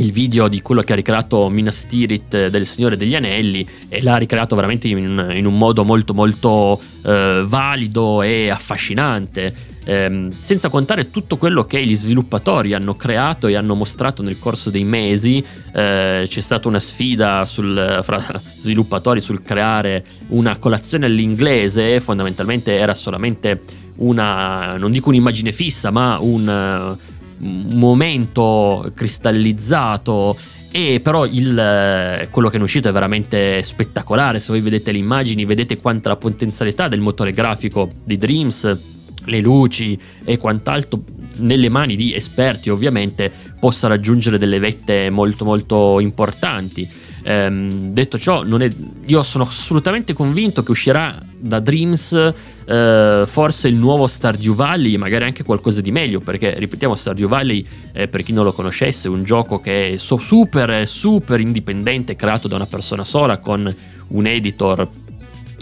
il 0.01 0.13
video 0.13 0.49
di 0.49 0.63
quello 0.63 0.81
che 0.81 0.93
ha 0.93 0.97
ricreato 0.97 1.49
Minas 1.49 1.87
Tirith 1.87 2.49
del 2.49 2.67
Signore 2.67 2.97
degli 2.97 3.15
Anelli 3.15 3.67
e 3.89 4.03
l'ha 4.03 4.17
ricreato 4.17 4.57
veramente 4.57 4.89
in, 4.89 5.33
in 5.35 5.47
un 5.47 5.57
modo 5.57 5.85
molto 5.85 6.15
molto 6.15 6.81
eh, 7.03 7.45
valido 7.47 8.23
e 8.23 8.49
affascinante. 8.49 9.69
Eh, 9.83 10.29
senza 10.39 10.69
contare 10.69 11.11
tutto 11.11 11.39
quello 11.39 11.65
che 11.65 11.83
gli 11.85 11.95
sviluppatori 11.95 12.75
hanno 12.75 12.97
creato 12.97 13.47
e 13.47 13.57
hanno 13.57 13.75
mostrato 13.75 14.23
nel 14.23 14.39
corso 14.39 14.71
dei 14.71 14.85
mesi. 14.85 15.45
Eh, 15.73 16.25
c'è 16.27 16.41
stata 16.41 16.69
una 16.69 16.79
sfida 16.79 17.45
sul, 17.45 18.01
fra 18.03 18.25
sviluppatori 18.59 19.21
sul 19.21 19.43
creare 19.43 20.05
una 20.29 20.57
colazione 20.57 21.07
all'inglese, 21.07 22.01
fondamentalmente 22.01 22.77
era 22.77 22.95
solamente 22.95 23.63
una, 23.97 24.77
non 24.79 24.91
dico 24.91 25.11
un'immagine 25.11 25.53
fissa, 25.53 25.91
ma 25.91 26.19
un 26.21 26.97
momento 27.41 28.91
cristallizzato 28.95 30.37
e 30.73 31.01
però 31.03 31.27
il, 31.27 31.59
eh, 31.59 32.29
quello 32.31 32.49
che 32.49 32.59
è 32.59 32.61
uscito 32.61 32.89
è 32.89 32.93
veramente 32.93 33.63
spettacolare. 33.63 34.39
Se 34.39 34.53
voi 34.53 34.61
vedete 34.61 34.93
le 34.93 34.99
immagini 34.99 35.45
vedete 35.45 35.79
quanta 35.79 36.11
la 36.11 36.17
potenzialità 36.17 36.89
del 36.89 37.01
motore 37.01 37.33
grafico 37.33 37.91
di 38.05 38.17
Dreams 38.17 38.79
le 39.25 39.41
luci 39.41 39.99
e 40.25 40.39
quant'altro 40.39 41.03
nelle 41.37 41.71
mani 41.71 41.97
di 41.97 42.15
esperti 42.15 42.71
ovviamente 42.71 43.31
possa 43.59 43.89
raggiungere 43.89 44.39
delle 44.39 44.59
vette 44.59 45.11
molto 45.11 45.45
molto 45.45 46.01
importanti. 46.01 46.89
Ehm, 47.23 47.93
detto 47.93 48.19
ciò, 48.19 48.43
è, 48.45 48.69
io 49.07 49.23
sono 49.23 49.45
assolutamente 49.45 50.13
convinto 50.13 50.63
che 50.63 50.71
uscirà 50.71 51.21
da 51.39 51.61
Dreams 51.61 52.33
eh, 52.71 53.25
forse 53.27 53.67
il 53.67 53.75
nuovo 53.75 54.07
Stardew 54.07 54.55
Valley, 54.55 54.97
magari 54.97 55.25
anche 55.25 55.43
qualcosa 55.43 55.81
di 55.81 55.91
meglio, 55.91 56.21
perché 56.21 56.55
ripetiamo 56.57 56.95
Stardew 56.95 57.27
Valley, 57.27 57.67
eh, 57.93 58.07
per 58.07 58.23
chi 58.23 58.33
non 58.33 58.45
lo 58.45 58.53
conoscesse, 58.53 59.09
è 59.09 59.11
un 59.11 59.25
gioco 59.25 59.59
che 59.59 59.91
è 59.91 59.97
super, 59.97 60.87
super 60.87 61.41
indipendente, 61.41 62.15
creato 62.15 62.47
da 62.47 62.55
una 62.55 62.67
persona 62.67 63.03
sola, 63.03 63.39
con 63.39 63.75
un 64.09 64.27
editor 64.27 64.89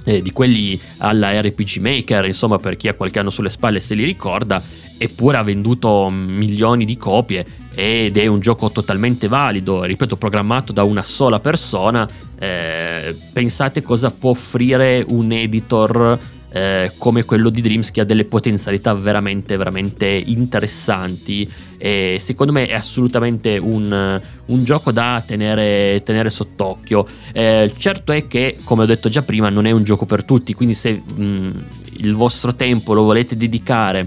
eh, 0.04 0.20
di 0.20 0.32
quelli 0.32 0.78
alla 0.98 1.40
RPG 1.40 1.76
Maker, 1.78 2.26
insomma 2.26 2.58
per 2.58 2.76
chi 2.76 2.88
ha 2.88 2.94
qualche 2.94 3.18
anno 3.18 3.30
sulle 3.30 3.50
spalle 3.50 3.80
se 3.80 3.94
li 3.94 4.04
ricorda, 4.04 4.62
eppure 4.98 5.38
ha 5.38 5.42
venduto 5.42 6.10
milioni 6.10 6.84
di 6.84 6.98
copie 6.98 7.46
ed 7.74 8.18
è 8.18 8.26
un 8.26 8.40
gioco 8.40 8.70
totalmente 8.70 9.28
valido, 9.28 9.82
ripeto, 9.84 10.16
programmato 10.16 10.72
da 10.72 10.82
una 10.82 11.02
sola 11.02 11.40
persona. 11.40 12.06
Eh, 12.38 13.16
pensate 13.32 13.80
cosa 13.80 14.10
può 14.10 14.30
offrire 14.30 15.04
un 15.08 15.32
editor 15.32 16.36
eh, 16.50 16.92
come 16.98 17.24
quello 17.24 17.50
di 17.50 17.60
Dreams 17.60 17.90
che 17.90 18.00
ha 18.00 18.04
delle 18.04 18.24
potenzialità 18.24 18.94
veramente 18.94 19.56
veramente 19.56 20.06
interessanti. 20.06 21.50
E 21.76 22.16
secondo 22.18 22.52
me 22.52 22.66
è 22.66 22.74
assolutamente 22.74 23.56
un, 23.56 24.20
un 24.46 24.64
gioco 24.64 24.90
da 24.90 25.22
tenere, 25.24 26.02
tenere 26.04 26.30
sott'occhio. 26.30 27.06
Eh, 27.32 27.72
certo 27.76 28.12
è 28.12 28.26
che 28.26 28.56
come 28.64 28.82
ho 28.82 28.86
detto 28.86 29.08
già 29.08 29.22
prima 29.22 29.48
non 29.48 29.66
è 29.66 29.70
un 29.70 29.84
gioco 29.84 30.06
per 30.06 30.24
tutti 30.24 30.54
quindi 30.54 30.74
se 30.74 30.92
mh, 30.92 31.64
il 31.98 32.14
vostro 32.14 32.54
tempo 32.54 32.94
lo 32.94 33.02
volete 33.04 33.36
dedicare 33.36 34.06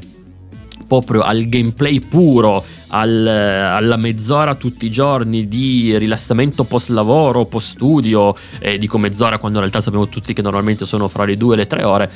proprio 0.85 1.21
al 1.21 1.47
gameplay 1.47 2.00
puro, 2.00 2.63
al, 2.88 3.27
alla 3.27 3.97
mezz'ora 3.97 4.55
tutti 4.55 4.85
i 4.85 4.91
giorni 4.91 5.47
di 5.47 5.97
rilassamento 5.97 6.63
post 6.63 6.89
lavoro, 6.89 7.45
post 7.45 7.71
studio, 7.71 8.35
eh, 8.59 8.77
dico 8.77 8.97
mezz'ora 8.97 9.38
quando 9.38 9.57
in 9.57 9.65
realtà 9.65 9.81
sappiamo 9.81 10.07
tutti 10.07 10.33
che 10.33 10.41
normalmente 10.41 10.85
sono 10.85 11.07
fra 11.07 11.25
le 11.25 11.38
due 11.38 11.53
e 11.55 11.57
le 11.57 11.67
tre 11.67 11.83
ore, 11.83 12.09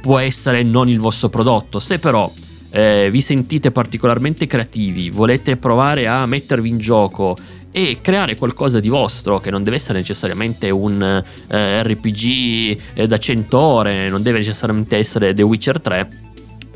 può 0.00 0.18
essere 0.18 0.62
non 0.62 0.88
il 0.88 0.98
vostro 1.00 1.28
prodotto. 1.28 1.78
Se 1.78 1.98
però 1.98 2.30
eh, 2.70 3.08
vi 3.10 3.20
sentite 3.20 3.70
particolarmente 3.70 4.46
creativi, 4.46 5.10
volete 5.10 5.56
provare 5.56 6.06
a 6.06 6.26
mettervi 6.26 6.68
in 6.68 6.78
gioco 6.78 7.36
e 7.70 7.98
creare 8.00 8.36
qualcosa 8.36 8.80
di 8.80 8.88
vostro 8.88 9.38
che 9.38 9.50
non 9.50 9.62
deve 9.62 9.76
essere 9.76 9.98
necessariamente 9.98 10.70
un 10.70 11.22
eh, 11.48 11.82
RPG 11.82 12.78
eh, 12.94 13.06
da 13.06 13.18
100 13.18 13.58
ore, 13.58 14.08
non 14.08 14.22
deve 14.22 14.38
necessariamente 14.38 14.96
essere 14.96 15.34
The 15.34 15.42
Witcher 15.42 15.80
3, 15.80 16.08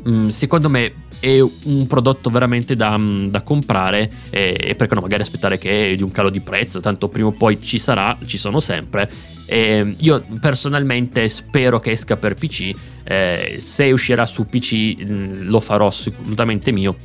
mh, 0.03 0.11
mm, 0.11 0.27
secondo 0.27 0.69
me 0.69 0.93
è 1.21 1.39
un 1.39 1.85
prodotto 1.87 2.31
veramente 2.31 2.75
da, 2.75 2.99
da 2.99 3.41
comprare 3.43 4.11
e, 4.31 4.57
e, 4.59 4.75
perché 4.75 4.95
no 4.95 5.01
magari 5.01 5.21
aspettare 5.21 5.59
che 5.59 5.93
di 5.95 6.01
un 6.01 6.11
calo 6.11 6.31
di 6.31 6.41
prezzo 6.41 6.79
tanto 6.79 7.09
prima 7.09 7.27
o 7.27 7.31
poi 7.31 7.61
ci 7.61 7.79
sarà 7.79 8.17
ci 8.25 8.37
sono 8.37 8.59
sempre. 8.59 9.09
E 9.45 9.95
io 9.99 10.25
personalmente 10.39 11.29
spero 11.29 11.79
che 11.79 11.91
esca 11.91 12.17
per 12.17 12.35
PC 12.35 12.73
eh, 13.03 13.57
se 13.59 13.91
uscirà 13.91 14.25
su 14.25 14.47
PC 14.47 14.95
lo 15.43 15.59
farò 15.59 15.87
assolutamente 15.87 16.71
mio. 16.71 16.95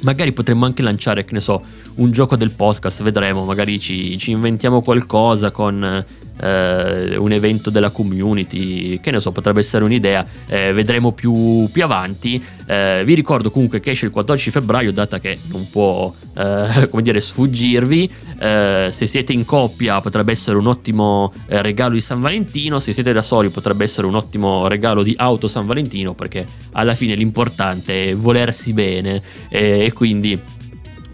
Magari 0.00 0.32
potremmo 0.32 0.66
anche 0.66 0.82
lanciare, 0.82 1.24
che 1.24 1.32
ne 1.32 1.40
so, 1.40 1.62
un 1.94 2.10
gioco 2.12 2.36
del 2.36 2.50
podcast, 2.50 3.02
vedremo, 3.02 3.44
magari 3.44 3.80
ci, 3.80 4.18
ci 4.18 4.32
inventiamo 4.32 4.82
qualcosa 4.82 5.50
con 5.50 6.04
eh, 6.40 7.16
un 7.16 7.32
evento 7.32 7.70
della 7.70 7.90
community, 7.90 9.00
che 9.00 9.10
ne 9.10 9.20
so, 9.20 9.32
potrebbe 9.32 9.60
essere 9.60 9.84
un'idea, 9.84 10.26
eh, 10.46 10.72
vedremo 10.72 11.12
più, 11.12 11.68
più 11.70 11.84
avanti. 11.84 12.42
Eh, 12.66 13.02
vi 13.04 13.14
ricordo 13.14 13.50
comunque 13.50 13.80
che 13.80 13.92
esce 13.92 14.06
il 14.06 14.12
14 14.12 14.50
febbraio, 14.50 14.92
data 14.92 15.18
che 15.18 15.38
non 15.50 15.68
può, 15.70 16.12
eh, 16.36 16.88
come 16.90 17.02
dire, 17.02 17.20
sfuggirvi. 17.20 18.10
Eh, 18.38 18.88
se 18.90 19.06
siete 19.06 19.32
in 19.32 19.44
coppia 19.44 20.00
potrebbe 20.00 20.32
essere 20.32 20.56
un 20.56 20.66
ottimo 20.66 21.32
eh, 21.46 21.62
regalo 21.62 21.94
di 21.94 22.00
San 22.00 22.20
Valentino, 22.20 22.78
se 22.78 22.92
siete 22.92 23.12
da 23.12 23.22
soli 23.22 23.48
potrebbe 23.48 23.84
essere 23.84 24.06
un 24.06 24.14
ottimo 24.14 24.66
regalo 24.66 25.02
di 25.02 25.14
auto 25.16 25.46
San 25.46 25.66
Valentino, 25.66 26.14
perché 26.14 26.46
alla 26.72 26.94
fine 26.94 27.14
l'importante 27.14 28.10
è 28.10 28.14
volersi 28.14 28.72
bene 28.72 29.22
e 29.48 29.92
quindi 29.94 30.38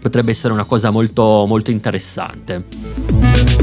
potrebbe 0.01 0.31
essere 0.31 0.53
una 0.53 0.65
cosa 0.65 0.89
molto, 0.89 1.45
molto 1.47 1.71
interessante. 1.71 3.60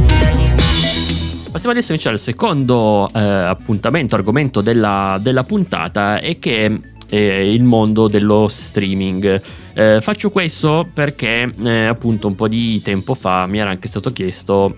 Passiamo 1.59 1.77
adesso 1.77 1.91
invece 1.91 2.11
al 2.11 2.21
secondo 2.21 3.11
eh, 3.13 3.19
appuntamento, 3.19 4.15
argomento 4.15 4.61
della, 4.61 5.19
della 5.21 5.43
puntata 5.43 6.21
e 6.21 6.39
che 6.39 6.81
è 7.09 7.17
il 7.17 7.65
mondo 7.65 8.07
dello 8.07 8.47
streaming. 8.47 9.43
Eh, 9.75 9.99
faccio 10.01 10.31
questo 10.31 10.89
perché 10.95 11.53
eh, 11.65 11.87
appunto 11.87 12.29
un 12.29 12.37
po' 12.37 12.47
di 12.47 12.81
tempo 12.81 13.15
fa 13.15 13.47
mi 13.47 13.59
era 13.59 13.71
anche 13.71 13.89
stato 13.89 14.11
chiesto 14.11 14.77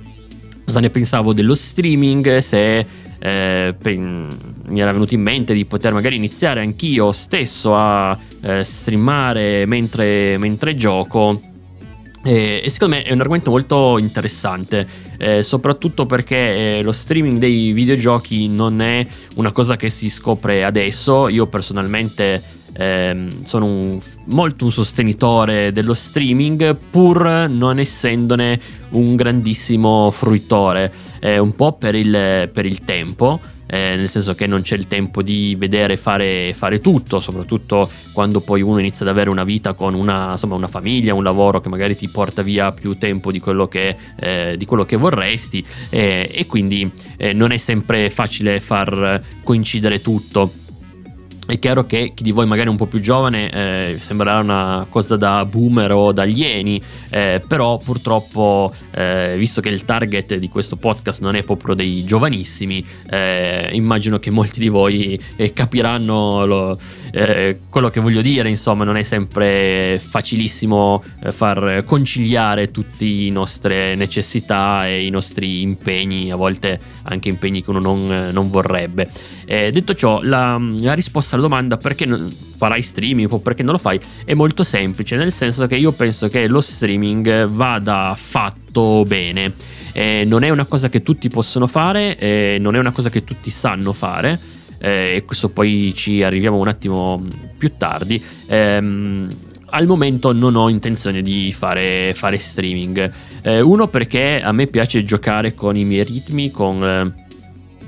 cosa 0.64 0.80
ne 0.80 0.88
pensavo 0.88 1.34
dello 1.34 1.54
streaming, 1.54 2.38
se 2.38 2.86
eh, 3.18 3.74
pen- 3.78 4.28
mi 4.68 4.80
era 4.80 4.92
venuto 4.92 5.12
in 5.12 5.20
mente 5.20 5.52
di 5.52 5.66
poter 5.66 5.92
magari 5.92 6.16
iniziare 6.16 6.60
anch'io 6.60 7.12
stesso 7.12 7.76
a 7.76 8.16
eh, 8.40 8.64
streamare 8.64 9.66
mentre, 9.66 10.38
mentre 10.38 10.74
gioco 10.76 11.42
e, 12.22 12.64
secondo 12.68 12.96
me 12.96 13.02
è 13.02 13.12
un 13.12 13.20
argomento 13.20 13.50
molto 13.50 13.98
interessante, 13.98 14.86
eh, 15.18 15.42
soprattutto 15.42 16.06
perché 16.06 16.78
eh, 16.78 16.82
lo 16.82 16.92
streaming 16.92 17.38
dei 17.38 17.72
videogiochi 17.72 18.48
non 18.48 18.80
è 18.82 19.06
una 19.36 19.52
cosa 19.52 19.76
che 19.76 19.88
si 19.88 20.10
scopre 20.10 20.64
adesso. 20.64 21.28
Io 21.28 21.46
personalmente 21.46 22.42
eh, 22.72 23.26
sono 23.44 23.64
un, 23.64 23.98
molto 24.26 24.64
un 24.64 24.70
sostenitore 24.70 25.72
dello 25.72 25.94
streaming, 25.94 26.76
pur 26.90 27.48
non 27.48 27.78
essendone 27.78 28.60
un 28.90 29.16
grandissimo 29.16 30.10
fruitore, 30.10 30.92
un 31.22 31.54
po' 31.54 31.72
per 31.72 31.94
il, 31.94 32.50
per 32.52 32.66
il 32.66 32.82
tempo 32.84 33.40
eh, 33.70 33.94
nel 33.96 34.08
senso 34.08 34.34
che 34.34 34.46
non 34.46 34.62
c'è 34.62 34.74
il 34.74 34.88
tempo 34.88 35.22
di 35.22 35.54
vedere 35.56 35.96
fare, 35.96 36.52
fare 36.52 36.80
tutto, 36.80 37.20
soprattutto 37.20 37.88
quando 38.12 38.40
poi 38.40 38.62
uno 38.62 38.78
inizia 38.80 39.06
ad 39.06 39.12
avere 39.12 39.30
una 39.30 39.44
vita 39.44 39.74
con 39.74 39.94
una, 39.94 40.32
insomma, 40.32 40.56
una 40.56 40.66
famiglia, 40.66 41.14
un 41.14 41.22
lavoro 41.22 41.60
che 41.60 41.68
magari 41.68 41.96
ti 41.96 42.08
porta 42.08 42.42
via 42.42 42.72
più 42.72 42.98
tempo 42.98 43.30
di 43.30 43.38
quello 43.38 43.68
che, 43.68 43.96
eh, 44.18 44.54
di 44.56 44.64
quello 44.64 44.84
che 44.84 44.96
vorresti 44.96 45.64
eh, 45.88 46.28
e 46.32 46.46
quindi 46.46 46.90
eh, 47.16 47.32
non 47.32 47.52
è 47.52 47.56
sempre 47.56 48.10
facile 48.10 48.58
far 48.58 49.22
coincidere 49.44 50.00
tutto. 50.00 50.52
È 51.50 51.58
chiaro 51.58 51.84
che 51.84 52.12
chi 52.14 52.22
di 52.22 52.30
voi 52.30 52.46
magari 52.46 52.68
è 52.68 52.70
un 52.70 52.76
po' 52.76 52.86
più 52.86 53.00
giovane 53.00 53.50
eh, 53.50 53.96
sembrerà 53.98 54.38
una 54.38 54.86
cosa 54.88 55.16
da 55.16 55.44
boomer 55.44 55.90
o 55.90 56.12
da 56.12 56.22
alieni, 56.22 56.80
eh, 57.08 57.42
però 57.44 57.76
purtroppo, 57.76 58.72
eh, 58.92 59.34
visto 59.36 59.60
che 59.60 59.68
il 59.68 59.84
target 59.84 60.36
di 60.36 60.48
questo 60.48 60.76
podcast 60.76 61.20
non 61.22 61.34
è 61.34 61.42
proprio 61.42 61.74
dei 61.74 62.04
giovanissimi, 62.04 62.86
eh, 63.10 63.68
immagino 63.72 64.20
che 64.20 64.30
molti 64.30 64.60
di 64.60 64.68
voi 64.68 65.20
eh, 65.34 65.52
capiranno 65.52 66.46
lo, 66.46 66.78
eh, 67.10 67.58
quello 67.68 67.90
che 67.90 67.98
voglio 67.98 68.20
dire, 68.20 68.48
insomma 68.48 68.84
non 68.84 68.96
è 68.96 69.02
sempre 69.02 69.98
facilissimo 69.98 71.02
far 71.30 71.82
conciliare 71.84 72.70
tutte 72.70 73.04
le 73.04 73.30
nostre 73.30 73.96
necessità 73.96 74.86
e 74.86 75.04
i 75.04 75.10
nostri 75.10 75.62
impegni, 75.62 76.30
a 76.30 76.36
volte 76.36 76.78
anche 77.02 77.28
impegni 77.28 77.64
che 77.64 77.70
uno 77.70 77.80
non, 77.80 78.28
non 78.30 78.50
vorrebbe. 78.50 79.08
detto 79.44 79.94
ciò, 79.94 80.20
la, 80.22 80.56
la 80.78 80.92
risposta 80.92 81.38
alla 81.40 81.48
domanda 81.48 81.76
perché 81.76 82.04
non 82.04 82.30
farai 82.56 82.82
streaming 82.82 83.32
o 83.32 83.38
perché 83.38 83.62
non 83.62 83.72
lo 83.72 83.78
fai 83.78 83.98
è 84.24 84.34
molto 84.34 84.62
semplice, 84.62 85.16
nel 85.16 85.32
senso 85.32 85.66
che 85.66 85.76
io 85.76 85.92
penso 85.92 86.28
che 86.28 86.46
lo 86.46 86.60
streaming 86.60 87.46
vada 87.46 88.14
fatto 88.16 89.04
bene. 89.06 89.54
Eh, 89.92 90.24
non 90.26 90.44
è 90.44 90.50
una 90.50 90.66
cosa 90.66 90.88
che 90.88 91.02
tutti 91.02 91.28
possono 91.28 91.66
fare, 91.66 92.16
eh, 92.16 92.58
non 92.60 92.76
è 92.76 92.78
una 92.78 92.92
cosa 92.92 93.10
che 93.10 93.24
tutti 93.24 93.50
sanno 93.50 93.92
fare. 93.92 94.38
Eh, 94.82 95.16
e 95.16 95.24
questo 95.24 95.50
poi 95.50 95.92
ci 95.94 96.22
arriviamo 96.22 96.58
un 96.58 96.68
attimo 96.68 97.22
più 97.58 97.72
tardi. 97.76 98.22
Ehm, 98.46 99.28
al 99.72 99.86
momento 99.86 100.32
non 100.32 100.56
ho 100.56 100.68
intenzione 100.68 101.22
di 101.22 101.52
fare, 101.52 102.12
fare 102.14 102.38
streaming. 102.38 103.10
Eh, 103.42 103.60
uno 103.60 103.88
perché 103.88 104.40
a 104.42 104.52
me 104.52 104.66
piace 104.66 105.04
giocare 105.04 105.54
con 105.54 105.76
i 105.76 105.84
miei 105.84 106.04
ritmi, 106.04 106.50
con 106.50 106.82
eh, 106.82 107.28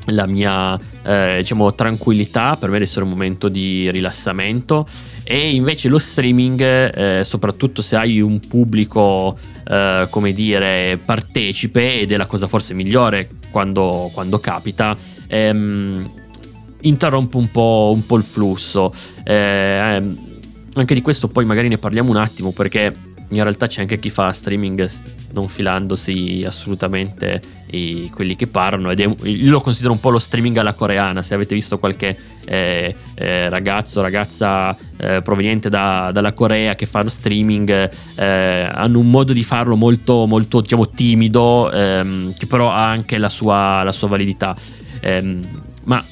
la 0.07 0.27
mia 0.27 0.79
eh, 1.05 1.37
diciamo 1.39 1.75
tranquillità 1.75 2.57
per 2.57 2.69
me 2.69 2.75
deve 2.75 2.85
essere 2.85 3.05
un 3.05 3.11
momento 3.11 3.49
di 3.49 3.91
rilassamento. 3.91 4.87
E 5.25 5.51
invece 5.55 5.89
lo 5.89 5.99
streaming 5.99 6.61
eh, 6.61 7.25
soprattutto 7.25 7.83
se 7.83 7.97
hai 7.97 8.21
un 8.21 8.41
pubblico 8.41 9.37
eh, 9.65 10.07
come 10.11 10.33
dire 10.33 10.99
partecipe 11.05 12.01
ed 12.01 12.11
è 12.11 12.17
la 12.17 12.27
cosa 12.27 12.49
forse 12.49 12.75
migliore 12.75 13.29
quando, 13.51 14.11
quando 14.13 14.41
capita 14.41 14.97
ehm, 15.29 16.11
interrompe 16.81 17.37
un 17.37 17.51
po', 17.51 17.91
un 17.95 18.05
po', 18.05 18.17
il 18.17 18.25
flusso. 18.25 18.93
Eh, 19.25 19.35
ehm, 19.35 20.31
anche 20.75 20.95
di 20.95 21.03
questo 21.03 21.29
poi 21.29 21.45
magari 21.45 21.69
ne 21.69 21.79
parliamo 21.79 22.11
un 22.11 22.17
attimo 22.17 22.51
perché 22.51 23.12
in 23.33 23.43
realtà 23.43 23.67
c'è 23.67 23.81
anche 23.81 23.99
chi 23.99 24.11
fa 24.11 24.33
streaming 24.33 24.89
non 25.33 25.49
filandosi 25.49 26.45
assolutamente 26.47 27.61
quelli 28.13 28.37
che 28.37 28.49
parlano 28.49 28.91
ed 28.91 29.01
è, 29.01 29.05
io 29.27 29.51
lo 29.51 29.61
considero 29.61 29.95
un 29.95 30.01
po' 30.01 30.11
lo 30.11 30.19
streaming 30.19 30.59
alla 30.59 30.75
coreana 30.75 31.23
se 31.23 31.33
avete 31.33 31.55
visto 31.55 31.79
qualche 31.79 32.15
eh, 32.45 32.95
eh, 33.15 33.49
ragazzo 33.49 34.03
ragazza 34.03 34.77
eh, 34.99 35.23
proveniente 35.23 35.71
da, 35.71 36.11
dalla 36.13 36.35
Corea 36.35 36.75
che 36.75 36.85
fa 36.85 37.09
streaming 37.09 37.91
eh, 38.17 38.69
hanno 38.71 38.99
un 38.99 39.11
modo 39.11 39.33
di 39.33 39.43
farlo 39.43 39.75
molto 39.75 40.27
molto 40.27 40.61
diciamo 40.61 40.91
timido 40.91 41.71
ehm, 41.73 42.35
che 42.37 42.47
però 42.47 42.71
ha 42.71 42.89
anche 42.89 43.19
la 43.19 43.29
sua, 43.29 43.83
la 43.83 43.93
sua 43.93 44.09
validità. 44.09 44.57
Ehm, 45.01 45.41
ma 45.85 46.05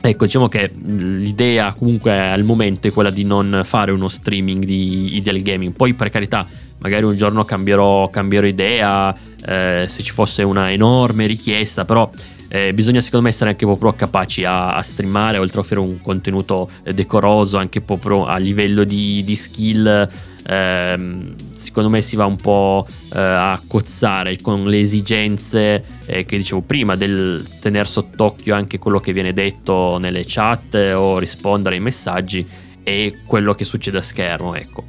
Ecco, 0.00 0.24
diciamo 0.26 0.48
che 0.48 0.70
l'idea 0.72 1.72
comunque 1.72 2.16
al 2.16 2.44
momento 2.44 2.86
è 2.86 2.92
quella 2.92 3.10
di 3.10 3.24
non 3.24 3.62
fare 3.64 3.90
uno 3.90 4.08
streaming 4.08 4.64
di 4.64 5.16
Ideal 5.16 5.40
Gaming. 5.40 5.72
Poi 5.72 5.94
per 5.94 6.08
carità, 6.10 6.46
magari 6.78 7.04
un 7.04 7.16
giorno 7.16 7.44
cambierò, 7.44 8.08
cambierò 8.08 8.46
idea 8.46 9.14
eh, 9.44 9.84
se 9.88 10.02
ci 10.02 10.12
fosse 10.12 10.42
una 10.44 10.70
enorme 10.70 11.26
richiesta, 11.26 11.84
però 11.84 12.10
eh, 12.48 12.72
bisogna 12.72 13.00
secondo 13.00 13.26
me 13.26 13.32
essere 13.32 13.50
anche 13.50 13.66
proprio 13.66 13.92
capaci 13.92 14.44
a, 14.44 14.74
a, 14.74 14.82
streamare, 14.82 15.38
oltre 15.38 15.58
a 15.58 15.60
offrire 15.60 15.80
un 15.80 16.00
contenuto 16.00 16.70
decoroso, 16.94 17.58
anche 17.58 17.80
proprio 17.80 18.24
a 18.24 18.36
livello 18.38 18.84
di, 18.84 19.22
di 19.24 19.36
skill 19.36 20.08
ehm, 20.48 21.34
secondo 21.52 21.90
me 21.90 22.00
si 22.00 22.16
va 22.16 22.24
un 22.24 22.36
po' 22.36 22.86
eh, 23.14 23.20
a 23.20 23.60
cozzare 23.66 24.40
con 24.40 24.68
le 24.68 24.80
esigenze 24.80 25.84
eh, 26.06 26.24
che 26.24 26.36
dicevo 26.36 26.62
prima 26.62 26.96
del 26.96 27.46
tenere 27.60 27.84
sott'occhio 27.84 28.54
anche 28.54 28.78
quello 28.78 29.00
che 29.00 29.12
viene 29.12 29.32
detto 29.32 29.98
nelle 29.98 30.24
chat 30.26 30.74
o 30.94 31.18
rispondere 31.18 31.76
ai 31.76 31.80
messaggi 31.80 32.46
e 32.82 33.18
quello 33.26 33.52
che 33.54 33.64
succede 33.64 33.98
a 33.98 34.02
schermo 34.02 34.54
ecco 34.54 34.84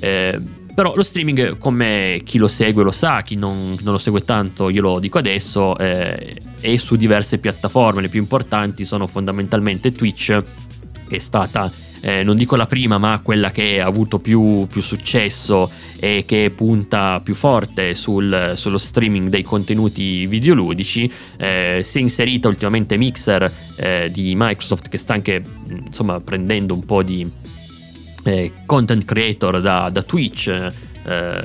eh, 0.00 0.40
però 0.74 0.92
lo 0.92 1.04
streaming, 1.04 1.56
come 1.58 2.22
chi 2.24 2.36
lo 2.36 2.48
segue 2.48 2.82
lo 2.82 2.90
sa, 2.90 3.22
chi 3.22 3.36
non, 3.36 3.76
non 3.82 3.92
lo 3.92 3.98
segue 3.98 4.24
tanto, 4.24 4.68
io 4.70 4.82
lo 4.82 4.98
dico 4.98 5.18
adesso, 5.18 5.78
eh, 5.78 6.42
è 6.58 6.76
su 6.76 6.96
diverse 6.96 7.38
piattaforme. 7.38 8.02
Le 8.02 8.08
più 8.08 8.18
importanti 8.18 8.84
sono 8.84 9.06
fondamentalmente 9.06 9.92
Twitch, 9.92 10.42
che 11.06 11.16
è 11.16 11.20
stata 11.20 11.70
eh, 12.04 12.22
non 12.22 12.36
dico 12.36 12.54
la 12.54 12.66
prima, 12.66 12.98
ma 12.98 13.18
quella 13.22 13.50
che 13.50 13.80
ha 13.80 13.86
avuto 13.86 14.18
più, 14.18 14.66
più 14.70 14.82
successo 14.82 15.70
e 15.98 16.24
che 16.26 16.52
punta 16.54 17.18
più 17.24 17.34
forte 17.34 17.94
sul, 17.94 18.52
sullo 18.56 18.76
streaming 18.76 19.28
dei 19.28 19.42
contenuti 19.42 20.26
videoludici. 20.26 21.10
Eh, 21.38 21.80
si 21.82 21.98
è 21.98 22.00
inserita 22.02 22.48
ultimamente 22.48 22.98
Mixer 22.98 23.50
eh, 23.76 24.10
di 24.12 24.34
Microsoft 24.36 24.90
che 24.90 24.98
sta 24.98 25.14
anche 25.14 25.42
insomma 25.66 26.20
prendendo 26.20 26.74
un 26.74 26.84
po' 26.84 27.02
di 27.02 27.26
eh, 28.24 28.52
content 28.66 29.06
creator 29.06 29.62
da, 29.62 29.88
da 29.90 30.02
Twitch 30.02 30.72
eh, 31.04 31.42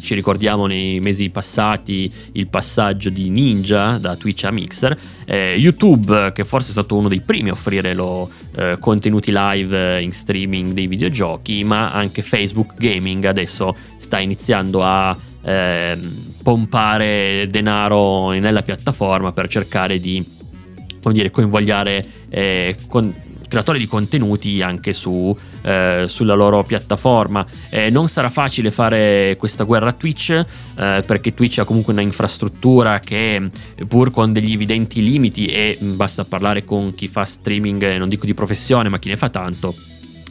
ci 0.00 0.14
ricordiamo 0.14 0.66
nei 0.66 1.00
mesi 1.00 1.30
passati 1.30 2.10
il 2.32 2.48
passaggio 2.48 3.10
di 3.10 3.28
Ninja 3.28 3.98
da 3.98 4.16
Twitch 4.16 4.44
a 4.44 4.50
Mixer, 4.50 4.96
eh, 5.26 5.54
YouTube 5.56 6.32
che 6.32 6.44
forse 6.44 6.68
è 6.68 6.72
stato 6.72 6.96
uno 6.96 7.08
dei 7.08 7.20
primi 7.20 7.50
a 7.50 7.52
offrire 7.52 7.94
lo, 7.94 8.30
eh, 8.56 8.76
contenuti 8.80 9.32
live 9.34 10.02
in 10.02 10.12
streaming 10.12 10.72
dei 10.72 10.86
videogiochi, 10.86 11.62
ma 11.64 11.92
anche 11.92 12.22
Facebook 12.22 12.74
Gaming 12.76 13.24
adesso 13.24 13.76
sta 13.96 14.18
iniziando 14.18 14.82
a 14.82 15.16
ehm, 15.42 16.34
pompare 16.42 17.46
denaro 17.50 18.30
nella 18.30 18.62
piattaforma 18.62 19.32
per 19.32 19.48
cercare 19.48 19.98
di 20.00 20.40
come 21.02 21.14
dire, 21.14 21.30
coinvogliare 21.30 22.04
eh, 22.28 22.76
con, 22.86 23.12
creatori 23.52 23.78
di 23.78 23.86
contenuti 23.86 24.62
anche 24.62 24.94
su, 24.94 25.36
eh, 25.60 26.04
sulla 26.06 26.32
loro 26.32 26.64
piattaforma. 26.64 27.44
Eh, 27.68 27.90
non 27.90 28.08
sarà 28.08 28.30
facile 28.30 28.70
fare 28.70 29.36
questa 29.38 29.64
guerra 29.64 29.90
a 29.90 29.92
Twitch 29.92 30.30
eh, 30.30 31.02
perché 31.06 31.34
Twitch 31.34 31.58
ha 31.58 31.64
comunque 31.64 31.92
una 31.92 32.00
infrastruttura 32.00 32.98
che 33.00 33.50
pur 33.86 34.10
con 34.10 34.32
degli 34.32 34.54
evidenti 34.54 35.02
limiti 35.02 35.44
e 35.48 35.76
basta 35.80 36.24
parlare 36.24 36.64
con 36.64 36.94
chi 36.94 37.08
fa 37.08 37.26
streaming, 37.26 37.96
non 37.96 38.08
dico 38.08 38.24
di 38.24 38.32
professione, 38.32 38.88
ma 38.88 38.98
chi 38.98 39.10
ne 39.10 39.18
fa 39.18 39.28
tanto, 39.28 39.74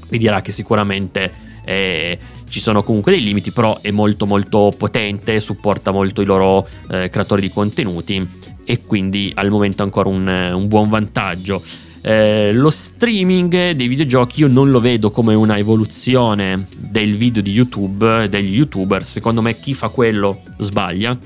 vi 0.09 0.17
dirà 0.17 0.41
che 0.41 0.51
sicuramente 0.51 1.31
eh, 1.63 2.17
ci 2.49 2.59
sono 2.59 2.81
comunque 2.81 3.11
dei 3.11 3.21
limiti, 3.21 3.51
però 3.51 3.77
è 3.81 3.91
molto 3.91 4.25
molto 4.25 4.73
potente, 4.75 5.39
supporta 5.39 5.91
molto 5.91 6.23
i 6.23 6.25
loro 6.25 6.67
eh, 6.89 7.11
creatori 7.11 7.41
di 7.41 7.51
contenuti 7.51 8.27
e 8.65 8.81
quindi 8.83 9.31
al 9.35 9.51
momento 9.51 9.83
ancora 9.83 10.09
un, 10.09 10.27
un 10.55 10.67
buon 10.67 10.89
vantaggio. 10.89 11.61
Eh, 12.03 12.51
lo 12.53 12.71
streaming 12.71 13.71
dei 13.71 13.87
videogiochi 13.87 14.41
io 14.41 14.47
non 14.47 14.71
lo 14.71 14.79
vedo 14.79 15.11
come 15.11 15.35
una 15.35 15.57
evoluzione 15.59 16.67
del 16.75 17.15
video 17.15 17.43
di 17.43 17.51
YouTube, 17.51 18.27
degli 18.27 18.55
youtuber, 18.55 19.05
secondo 19.05 19.41
me 19.41 19.59
chi 19.59 19.75
fa 19.75 19.89
quello 19.89 20.41
sbaglia, 20.57 21.09
nel 21.11 21.19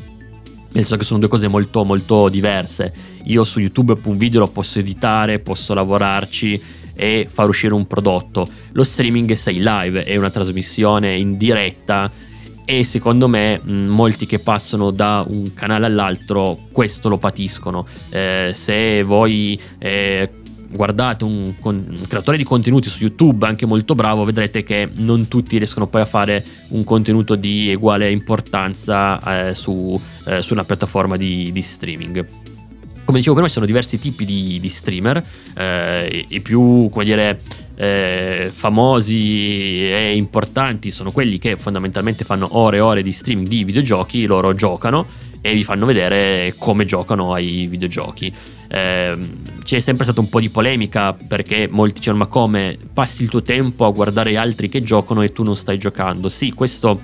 senso 0.73 0.97
che 0.97 1.05
sono 1.05 1.19
due 1.19 1.29
cose 1.29 1.47
molto 1.47 1.85
molto 1.85 2.27
diverse. 2.27 2.93
Io 3.25 3.43
su 3.45 3.59
YouTube 3.59 3.95
un 4.03 4.17
video 4.17 4.41
lo 4.41 4.47
posso 4.47 4.79
editare, 4.79 5.39
posso 5.39 5.73
lavorarci 5.73 6.61
e 6.93 7.27
far 7.29 7.47
uscire 7.47 7.73
un 7.73 7.88
prodotto. 7.88 8.47
Lo 8.73 8.83
streaming 8.83 9.31
sei 9.33 9.59
live, 9.59 10.03
è 10.03 10.17
una 10.17 10.29
trasmissione 10.29 11.15
in 11.15 11.38
diretta 11.38 12.11
e 12.65 12.83
secondo 12.83 13.27
me 13.27 13.61
molti 13.63 14.25
che 14.25 14.39
passano 14.39 14.89
da 14.89 15.23
un 15.27 15.53
canale 15.53 15.85
all'altro 15.85 16.57
questo 16.71 17.07
lo 17.07 17.17
patiscono. 17.17 17.85
Eh, 18.09 18.51
se 18.53 19.03
voi 19.03 19.59
eh, 19.77 20.29
guardate 20.69 21.23
un, 21.23 21.54
un, 21.60 22.01
creatore 22.08 22.38
di 22.38 22.43
contenuti 22.43 22.89
su 22.89 23.04
YouTube 23.04 23.45
anche 23.45 23.65
molto 23.65 23.95
bravo, 23.95 24.23
vedrete 24.23 24.63
che 24.63 24.89
non 24.93 25.28
tutti 25.28 25.58
riescono 25.58 25.88
poi 25.88 26.01
a 26.01 26.06
fare 26.06 26.43
un 26.69 26.84
contenuto 26.84 27.36
di 27.36 27.73
uguale 27.75 28.12
importanza 28.12 29.47
eh, 29.47 29.54
su, 29.54 29.99
eh, 30.28 30.41
su, 30.41 30.54
una 30.54 30.63
piattaforma 30.63 31.17
di, 31.17 31.51
di 31.51 31.62
streaming. 31.62 32.28
Come 33.06 33.17
dicevo 33.19 33.34
prima 33.36 33.47
ci 33.47 33.54
sono 33.54 33.67
diversi 33.67 33.99
tipi 33.99 34.25
di, 34.25 34.60
di 34.60 34.67
streamer 34.67 35.23
eh, 35.56 36.25
i 36.28 36.41
più 36.41 36.89
come 36.89 37.06
dire 37.06 37.39
eh, 37.75 38.49
famosi 38.51 39.88
e 39.91 40.15
importanti 40.15 40.89
sono 40.89 41.12
quelli 41.12 41.38
che 41.38 41.56
fondamentalmente 41.56 42.23
fanno 42.23 42.58
ore 42.58 42.78
e 42.78 42.80
ore 42.80 43.04
di 43.04 43.12
streaming 43.12 43.47
di 43.47 43.63
videogiochi 43.63 44.25
loro 44.25 44.56
giocano 44.56 45.06
e 45.45 45.53
vi 45.53 45.63
fanno 45.63 45.86
vedere 45.86 46.55
come 46.58 46.86
giocano 46.86 47.34
ai 47.34 47.67
videogiochi 47.67 48.34
eh, 48.67 49.17
c'è 49.63 49.79
sempre 49.79 50.05
stata 50.05 50.19
un 50.19 50.29
po' 50.29 50.39
di 50.39 50.49
polemica 50.49 51.13
perché 51.13 51.67
molti 51.69 51.99
dicevano 51.99 52.23
ma 52.23 52.29
come 52.29 52.77
passi 52.91 53.21
il 53.23 53.29
tuo 53.29 53.43
tempo 53.43 53.86
a 53.86 53.91
guardare 53.91 54.36
altri 54.38 54.69
che 54.69 54.81
giocano 54.81 55.21
e 55.21 55.31
tu 55.31 55.43
non 55.43 55.55
stai 55.55 55.77
giocando 55.77 56.29
sì 56.29 56.51
questo 56.51 56.99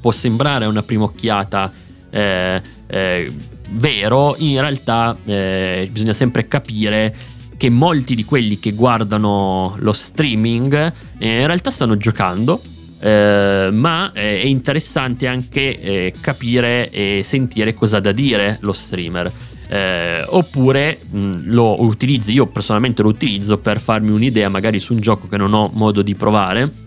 può 0.00 0.12
sembrare 0.12 0.66
una 0.66 0.82
prima 0.82 1.04
occhiata 1.04 1.72
eh, 2.10 2.60
eh, 2.86 3.32
vero, 3.70 4.34
in 4.38 4.60
realtà 4.60 5.16
eh, 5.24 5.88
bisogna 5.90 6.12
sempre 6.12 6.46
capire 6.46 7.16
che 7.56 7.70
molti 7.70 8.14
di 8.14 8.24
quelli 8.24 8.58
che 8.58 8.72
guardano 8.72 9.74
lo 9.78 9.92
streaming 9.92 10.92
eh, 11.18 11.40
in 11.40 11.46
realtà 11.46 11.70
stanno 11.70 11.96
giocando. 11.96 12.60
Eh, 13.04 13.68
ma 13.70 14.12
eh, 14.14 14.40
è 14.40 14.46
interessante 14.46 15.26
anche 15.26 15.78
eh, 15.78 16.14
capire 16.22 16.88
e 16.88 17.20
sentire 17.22 17.74
cosa 17.74 17.98
ha 17.98 18.00
da 18.00 18.12
dire 18.12 18.56
lo 18.62 18.72
streamer. 18.72 19.30
Eh, 19.68 20.24
oppure 20.26 21.00
mh, 21.10 21.52
lo 21.52 21.82
utilizzi, 21.82 22.32
io 22.32 22.46
personalmente 22.46 23.02
lo 23.02 23.08
utilizzo 23.08 23.58
per 23.58 23.78
farmi 23.78 24.10
un'idea 24.10 24.48
magari 24.48 24.78
su 24.78 24.94
un 24.94 25.00
gioco 25.00 25.28
che 25.28 25.36
non 25.36 25.52
ho 25.52 25.70
modo 25.74 26.00
di 26.00 26.14
provare 26.14 26.82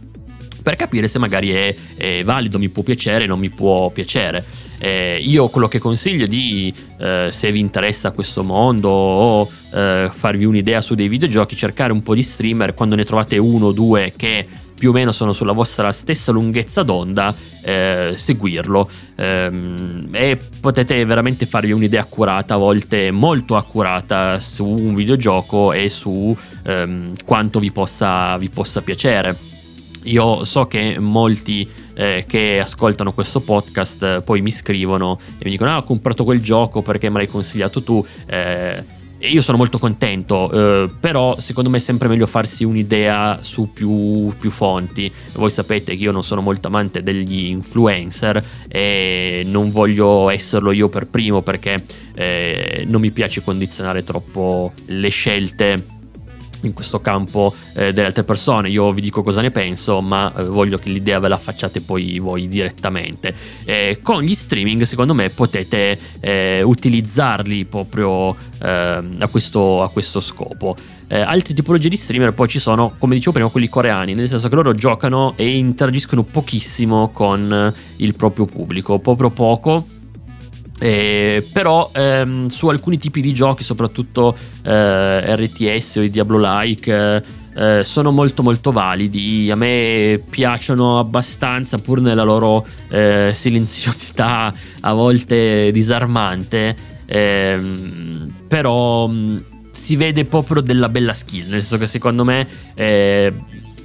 per 0.64 0.76
capire 0.76 1.08
se 1.08 1.20
magari 1.20 1.52
è, 1.52 1.76
è 1.96 2.24
valido, 2.24 2.58
mi 2.58 2.70
può 2.70 2.82
piacere, 2.82 3.28
non 3.28 3.40
mi 3.40 3.50
può 3.50 3.90
piacere. 3.92 4.44
Eh, 4.80 5.20
io 5.22 5.48
quello 5.50 5.68
che 5.68 5.80
consiglio 5.80 6.26
di, 6.26 6.74
eh, 7.00 7.28
se 7.30 7.52
vi 7.52 7.60
interessa 7.60 8.12
questo 8.12 8.44
mondo 8.44 8.90
o 8.90 9.50
eh, 9.74 10.10
farvi 10.12 10.46
un'idea 10.46 10.82
su 10.82 10.94
dei 10.94 11.08
videogiochi, 11.08 11.56
cercare 11.56 11.94
un 11.94 12.04
po' 12.04 12.16
di 12.16 12.22
streamer 12.24 12.74
quando 12.74 12.96
ne 12.96 13.06
trovate 13.06 13.38
uno 13.38 13.68
o 13.68 13.72
due 13.72 14.14
che 14.18 14.46
più 14.78 14.90
o 14.90 14.94
meno 14.94 15.12
sono 15.12 15.34
sulla 15.34 15.54
vostra 15.54 15.92
stessa 15.92 16.32
lunghezza 16.32 16.84
d'onda, 16.84 17.34
eh, 17.64 18.14
seguirlo 18.16 18.90
ehm, 19.16 20.10
e 20.12 20.40
potete 20.60 21.04
veramente 21.04 21.46
farvi 21.46 21.72
un'idea 21.72 22.02
accurata, 22.02 22.54
a 22.54 22.58
volte 22.58 23.10
molto 23.12 23.56
accurata 23.56 24.40
su 24.40 24.66
un 24.66 24.94
videogioco 24.94 25.74
e 25.74 25.90
su 25.90 26.36
ehm, 26.64 27.14
quanto 27.26 27.60
vi 27.60 27.72
possa, 27.72 28.38
vi 28.38 28.50
possa 28.50 28.82
piacere. 28.82 29.36
Io 30.04 30.46
so 30.46 30.68
che 30.68 31.00
molti 31.00 31.68
eh, 31.96 32.26
che 32.28 32.60
ascoltano 32.62 33.12
questo 33.12 33.42
podcast 33.42 34.04
eh, 34.04 34.22
poi 34.24 34.42
mi 34.42 34.52
scrivono 34.52 35.20
e 35.38 35.44
mi 35.44 35.52
dicono: 35.52 35.72
Ah, 35.72 35.78
ho 35.78 35.84
comprato 35.84 36.24
quel 36.24 36.42
gioco 36.42 36.82
perché 36.82 37.10
me 37.10 37.18
l'hai 37.18 37.28
consigliato 37.28 37.84
tu. 37.84 38.06
Eh, 38.26 38.96
e 39.20 39.30
io 39.30 39.42
sono 39.42 39.58
molto 39.58 39.80
contento, 39.80 40.52
eh, 40.52 40.90
però 41.00 41.40
secondo 41.40 41.70
me 41.70 41.78
è 41.78 41.80
sempre 41.80 42.08
meglio 42.08 42.28
farsi 42.28 42.64
un'idea 42.64 43.40
su 43.42 43.72
più, 43.74 44.32
più, 44.38 44.50
fonti. 44.50 45.12
Voi 45.34 45.50
sapete 45.50 45.96
che 45.96 46.04
io 46.04 46.12
non 46.12 46.24
sono 46.24 46.42
molto 46.42 46.68
amante 46.68 47.02
degli 47.02 47.48
influencer 47.48 48.44
e 48.68 49.44
non 49.46 49.72
voglio 49.72 50.30
esserlo 50.30 50.72
io 50.72 50.90
per 50.90 51.08
primo 51.08 51.42
perché 51.42 51.84
eh, 52.14 52.84
non 52.88 53.02
mi 53.02 53.12
piace 53.12 53.42
condizionare 53.44 54.04
troppo 54.04 54.74
le 54.86 55.10
scelte 55.10 55.96
in 56.62 56.74
questo 56.74 57.00
campo 57.00 57.54
eh, 57.74 57.94
delle 57.94 58.08
altre 58.08 58.24
persone. 58.24 58.70
Io 58.70 58.92
vi 58.92 59.02
dico 59.02 59.24
cosa 59.24 59.42
ne 59.42 59.52
penso, 59.52 60.02
ma 60.02 60.34
eh, 60.36 60.44
voglio 60.44 60.78
che 60.78 60.90
l'idea 60.90 61.20
ve 61.20 61.28
la 61.28 61.38
facciate 61.38 61.82
poi 61.82 62.20
voi 62.20 62.48
direttamente. 62.48 63.34
Eh, 63.66 64.00
con 64.02 64.22
gli 64.22 64.34
streaming, 64.34 64.82
secondo 64.84 65.14
me, 65.14 65.30
potete 65.30 65.98
eh, 66.20 66.62
utilizzarli 66.64 67.66
proprio 67.66 68.36
ehm, 68.62 69.16
a 69.20 69.28
questo, 69.28 69.84
a, 69.84 69.90
questo, 69.90 70.20
scopo. 70.20 70.76
Eh, 71.08 71.20
altre 71.20 71.54
tipologie 71.54 71.90
di 71.90 71.96
streamer 71.96 72.34
poi 72.34 72.48
ci 72.48 72.60
sono, 72.60 72.96
come 72.98 73.16
dicevo 73.16 73.32
prima, 73.34 73.50
quelli 73.50 73.70
coreani, 73.70 74.14
nel 74.14 74.28
senso 74.28 74.50
che 74.50 74.56
loro 74.56 74.74
giocano 74.74 75.34
e 75.38 75.58
interagiscono 75.58 76.24
pochissimo 76.24 77.10
con 77.12 77.74
il 77.98 78.16
proprio 78.16 78.46
pubblico, 78.46 79.00
proprio 79.00 79.30
poco 79.30 79.96
eh, 80.80 81.48
però 81.52 81.90
ehm, 81.94 82.48
su 82.48 82.68
alcuni 82.68 82.98
tipi 82.98 83.22
di 83.22 83.34
giochi, 83.34 83.64
soprattutto 83.64 84.36
eh, 84.64 85.36
RTS 85.36 85.96
o 85.98 86.02
i 86.02 86.10
Diablo-like, 86.10 87.24
eh, 87.56 87.84
sono 87.84 88.12
molto 88.12 88.44
molto 88.44 88.72
validi. 88.72 89.50
A 89.50 89.56
me 89.56 90.22
piacciono 90.30 91.00
abbastanza, 91.00 91.80
pur 91.80 92.02
nella 92.02 92.24
loro 92.24 92.66
eh, 92.90 93.32
silenziosità 93.34 94.54
a 94.82 94.94
volte 94.94 95.72
disarmante. 95.72 96.76
Ehm, 97.06 98.34
però 98.48 99.08
mh, 99.08 99.44
si 99.72 99.96
vede 99.96 100.26
proprio 100.26 100.62
della 100.62 100.90
bella 100.90 101.14
skill, 101.14 101.50
nel 101.50 101.62
senso 101.62 101.78
che 101.78 101.88
secondo 101.88 102.24
me 102.24 102.48
eh, 102.76 103.34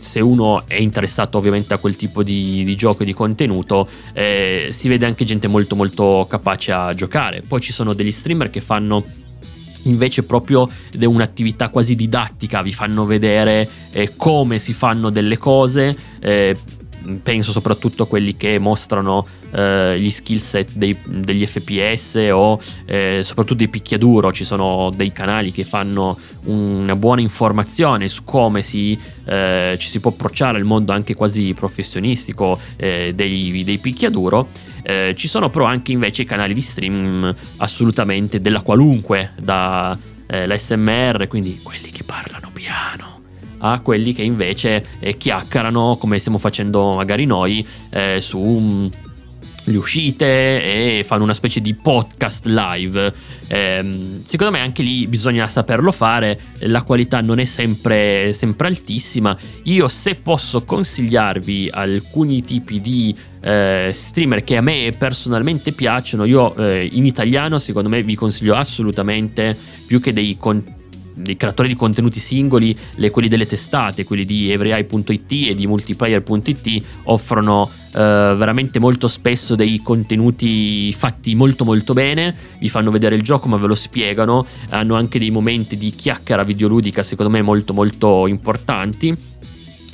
se 0.03 0.21
uno 0.21 0.67
è 0.67 0.75
interessato 0.75 1.39
ovviamente 1.39 1.73
a 1.75 1.79
quel 1.79 1.95
tipo 1.95 2.25
di, 2.25 2.65
di 2.65 2.75
gioco 2.75 3.03
e 3.03 3.07
di 3.07 3.13
contenuto, 3.13 3.89
eh, 4.13 4.69
si 4.71 4.89
vede 4.89 5.07
anche 5.07 5.25
gente 5.25 5.47
molto 5.47 5.77
molto 5.77 6.27
capace 6.29 6.73
a 6.73 6.93
giocare. 6.93 7.43
Poi 7.47 7.61
ci 7.61 7.73
sono 7.73 7.95
degli 7.95 8.11
streamer 8.11 8.51
che 8.51 8.61
fanno 8.61 9.05
invece 9.85 10.25
proprio 10.25 10.69
un'attività 10.99 11.69
quasi 11.69 11.95
didattica, 11.95 12.63
vi 12.63 12.73
fanno 12.73 13.07
vedere 13.07 13.69
eh, 13.93 14.13
come 14.17 14.59
si 14.59 14.73
fanno 14.73 15.11
delle 15.11 15.39
cose. 15.39 15.97
Eh, 16.21 16.57
penso 17.23 17.53
soprattutto 17.53 18.05
a 18.05 18.07
quelli 18.07 18.37
che 18.37 18.59
mostrano 18.59 19.27
eh, 19.53 19.99
gli 19.99 20.11
skill 20.11 20.39
set 20.39 20.71
dei, 20.75 20.97
degli 21.05 21.45
FPS 21.47 22.29
o 22.33 22.59
eh, 22.87 23.21
soprattutto 23.23 23.59
dei 23.59 23.69
picchiaduro, 23.69 24.33
ci 24.33 24.45
sono 24.45 24.91
dei 24.95 25.13
canali 25.13 25.53
che 25.53 25.65
fanno 25.65 26.19
una 26.45 26.97
buona 26.97 27.21
informazione 27.21 28.09
su 28.09 28.25
come 28.25 28.63
si, 28.63 28.99
eh, 29.25 29.77
ci 29.79 29.89
si 29.89 30.01
può 30.01 30.11
approcciare 30.11 30.59
al 30.59 30.65
mondo 30.65 30.93
anche 30.93 31.15
quasi 31.15 31.55
professionistico 31.55 32.59
eh, 32.77 33.13
dei, 33.15 33.63
dei 33.65 33.79
picchiaduro. 33.79 34.49
Eh, 34.83 35.15
ci 35.17 35.29
sono 35.29 35.49
però 35.49 35.65
anche 35.65 35.93
invece 35.93 36.23
i 36.23 36.25
canali 36.25 36.55
di 36.55 36.61
stream 36.61 37.35
assolutamente 37.59 38.41
della 38.41 38.63
qualunque, 38.63 39.33
da 39.41 39.97
eh, 40.27 40.47
l'SMR, 40.47 41.29
quindi 41.29 41.61
quelli 41.63 41.91
che 41.91 42.03
parlano 42.03 42.51
piano 42.53 43.22
a 43.65 43.81
quelli 43.81 44.13
che 44.13 44.23
invece 44.23 44.85
eh, 44.99 45.17
chiacchierano 45.17 45.97
come 45.99 46.19
stiamo 46.19 46.39
facendo 46.39 46.93
magari 46.95 47.25
noi 47.25 47.67
eh, 47.91 48.19
su 48.21 48.39
um, 48.39 48.91
le 49.65 49.77
uscite 49.77 50.99
e 50.99 51.05
fanno 51.05 51.23
una 51.23 51.35
specie 51.35 51.61
di 51.61 51.75
podcast 51.75 52.47
live. 52.47 53.13
Eh, 53.47 54.21
secondo 54.23 54.53
me 54.53 54.61
anche 54.61 54.83
lì 54.83 55.07
bisogna 55.07 55.47
saperlo 55.49 55.93
fare, 55.93 56.39
la 56.61 56.83
qualità 56.83 57.21
non 57.21 57.39
è 57.39 57.45
sempre, 57.45 58.33
sempre 58.33 58.69
altissima. 58.69 59.37
Io 59.65 59.89
se 59.89 60.17
posso 60.17 60.65
consigliarvi 60.65 61.71
alcuni 61.73 62.43
tipi 62.43 62.81
di 62.81 63.15
eh, 63.41 63.91
streamer 63.93 64.43
che 64.43 64.57
a 64.57 64.63
me 64.63 64.93
personalmente 64.97 65.73
piacciono, 65.73 66.25
io 66.25 66.55
eh, 66.57 66.89
in 66.93 67.07
italiano 67.07 67.59
secondo 67.59 67.89
me 67.89 68.03
vi 68.03 68.15
consiglio 68.15 68.55
assolutamente 68.55 69.57
più 69.87 70.01
che 70.01 70.13
dei 70.13 70.37
contenuti 70.39 70.81
i 71.27 71.37
creatori 71.37 71.69
di 71.69 71.75
contenuti 71.75 72.21
singoli, 72.21 72.77
le, 72.97 73.11
quelli 73.11 73.29
delle 73.29 73.47
testate, 73.47 74.05
quelli 74.05 74.25
di 74.25 74.51
everyeye.it 74.51 75.49
e 75.49 75.55
di 75.55 75.67
multiplayer.it 75.67 76.83
offrono 77.05 77.71
eh, 77.95 77.99
veramente 77.99 78.79
molto 78.79 79.09
spesso 79.09 79.55
dei 79.55 79.81
contenuti 79.83 80.93
fatti 80.93 81.35
molto 81.35 81.65
molto 81.65 81.93
bene, 81.93 82.35
vi 82.59 82.69
fanno 82.69 82.91
vedere 82.91 83.15
il 83.15 83.23
gioco 83.23 83.49
ma 83.49 83.57
ve 83.57 83.67
lo 83.67 83.75
spiegano, 83.75 84.47
hanno 84.71 84.95
anche 84.95 85.19
dei 85.19 85.31
momenti 85.31 85.77
di 85.77 85.91
chiacchiera 85.91 86.43
videoludica 86.43 87.03
secondo 87.03 87.31
me 87.31 87.43
molto 87.43 87.73
molto 87.73 88.27
importanti 88.27 89.31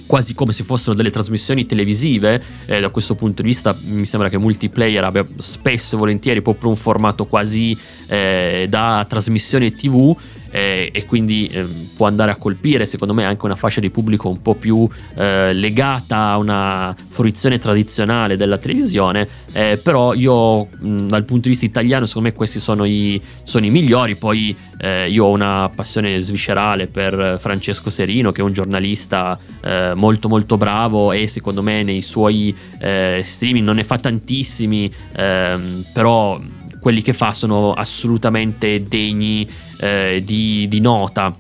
quasi 0.09 0.35
come 0.35 0.53
se 0.53 0.65
fossero 0.65 0.97
delle 0.97 1.11
trasmissioni 1.11 1.67
televisive. 1.67 2.43
Eh, 2.65 2.81
da 2.81 2.91
questo 2.91 3.15
punto 3.15 3.43
di 3.43 3.49
vista 3.49 3.77
mi 3.85 4.07
sembra 4.07 4.29
che 4.31 4.39
multiplayer 4.39 5.05
abbia 5.05 5.25
spesso 5.37 5.95
e 5.95 5.99
volentieri 5.99 6.41
proprio 6.41 6.71
un 6.71 6.77
formato 6.77 7.27
quasi 7.27 7.77
eh, 8.09 8.67
da 8.69 9.05
trasmissione 9.07 9.73
TV 9.75 10.17
eh, 10.51 10.91
e 10.93 11.05
quindi 11.05 11.47
eh, 11.47 11.67
può 11.97 12.07
andare 12.07 12.31
a 12.31 12.37
colpire 12.37 12.87
secondo 12.87 13.15
me 13.15 13.25
anche 13.25 13.45
una 13.45 13.57
fascia 13.57 13.81
di 13.81 13.91
pubblico 13.91 14.29
un 14.29 14.41
po' 14.43 14.55
più 14.55 14.89
eh, 15.15 15.53
legata 15.53 16.29
a 16.29 16.39
una 16.39 16.95
fruizione 17.07 17.59
tradizionale 17.59 18.37
della 18.37 18.59
televisione. 18.59 19.29
Eh, 19.53 19.81
però 19.83 20.15
io 20.15 20.67
mh, 20.67 21.07
dal 21.09 21.25
punto 21.25 21.45
di 21.45 21.51
vista 21.51 21.67
italiano 21.67 22.07
secondo 22.07 22.29
me 22.29 22.35
questi 22.35 22.61
sono 22.61 22.85
i, 22.85 23.21
sono 23.43 23.65
i 23.67 23.71
migliori. 23.71 24.17
Poi 24.17 24.57
eh, 24.79 25.11
io 25.11 25.25
ho 25.25 25.31
una 25.31 25.71
passione 25.75 26.19
sviscerale 26.21 26.87
per 26.87 27.39
Francesco 27.41 27.91
Serino 27.91 28.33
che 28.33 28.41
è 28.41 28.45
un 28.45 28.53
giornalista 28.53 29.39
eh, 29.63 29.93
molto 29.95 30.29
molto 30.29 30.57
bravo 30.57 31.13
e 31.13 31.27
secondo 31.27 31.63
me 31.63 31.83
nei 31.83 32.01
suoi 32.01 32.55
streaming 32.79 33.65
non 33.65 33.77
ne 33.77 33.85
fa 33.85 33.99
tantissimi 33.99 34.91
ehm, 35.17 35.85
però 35.93 36.41
quelli 36.81 37.03
che 37.03 37.13
fa 37.13 37.33
sono 37.33 37.73
assolutamente 37.73 38.85
degni 38.87 39.47
eh, 39.81 40.23
di, 40.25 40.67
di 40.69 40.81
nota 40.81 41.35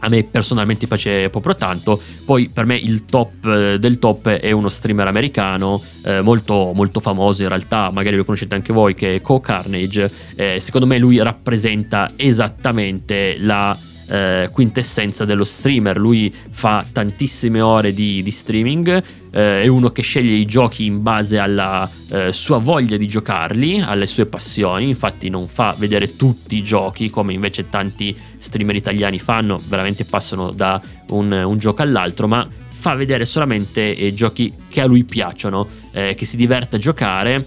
a 0.00 0.08
me 0.08 0.22
personalmente 0.24 0.86
piace 0.86 1.28
proprio 1.28 1.54
tanto. 1.54 2.00
Poi 2.24 2.48
per 2.48 2.64
me 2.64 2.76
il 2.76 3.04
top 3.04 3.44
eh, 3.44 3.78
del 3.78 3.98
top 3.98 4.28
è 4.28 4.50
uno 4.52 4.68
streamer 4.68 5.06
americano 5.06 5.82
eh, 6.04 6.20
molto, 6.20 6.72
molto 6.74 7.00
famoso 7.00 7.42
in 7.42 7.48
realtà, 7.48 7.90
magari 7.90 8.16
lo 8.16 8.24
conoscete 8.24 8.54
anche 8.54 8.72
voi, 8.72 8.94
che 8.94 9.16
è 9.16 9.20
Co 9.20 9.40
Carnage. 9.40 10.10
Eh, 10.36 10.60
secondo 10.60 10.86
me 10.86 10.98
lui 10.98 11.18
rappresenta 11.18 12.10
esattamente 12.16 13.36
la 13.38 13.76
eh, 14.08 14.48
quintessenza 14.52 15.24
dello 15.24 15.44
streamer. 15.44 15.98
Lui 15.98 16.34
fa 16.50 16.84
tantissime 16.90 17.60
ore 17.60 17.92
di, 17.92 18.22
di 18.22 18.30
streaming, 18.30 19.02
eh, 19.30 19.62
è 19.62 19.66
uno 19.66 19.90
che 19.90 20.02
sceglie 20.02 20.34
i 20.34 20.46
giochi 20.46 20.86
in 20.86 21.02
base 21.02 21.38
alla 21.38 21.88
eh, 22.10 22.32
sua 22.32 22.58
voglia 22.58 22.96
di 22.96 23.06
giocarli, 23.06 23.80
alle 23.80 24.06
sue 24.06 24.26
passioni. 24.26 24.88
Infatti, 24.88 25.28
non 25.28 25.48
fa 25.48 25.74
vedere 25.78 26.16
tutti 26.16 26.56
i 26.56 26.62
giochi 26.62 27.10
come 27.10 27.32
invece 27.32 27.68
tanti 27.68 28.16
streamer 28.36 28.76
italiani 28.76 29.18
fanno, 29.18 29.60
veramente 29.66 30.04
passano 30.04 30.50
da 30.50 30.80
un, 31.10 31.30
un 31.32 31.58
gioco 31.58 31.82
all'altro, 31.82 32.26
ma 32.26 32.48
fa 32.70 32.94
vedere 32.94 33.24
solamente 33.24 33.96
eh, 33.96 34.14
giochi 34.14 34.52
che 34.68 34.80
a 34.80 34.86
lui 34.86 35.04
piacciono, 35.04 35.66
eh, 35.92 36.14
che 36.16 36.24
si 36.24 36.36
diverte 36.36 36.76
a 36.76 36.78
giocare 36.78 37.46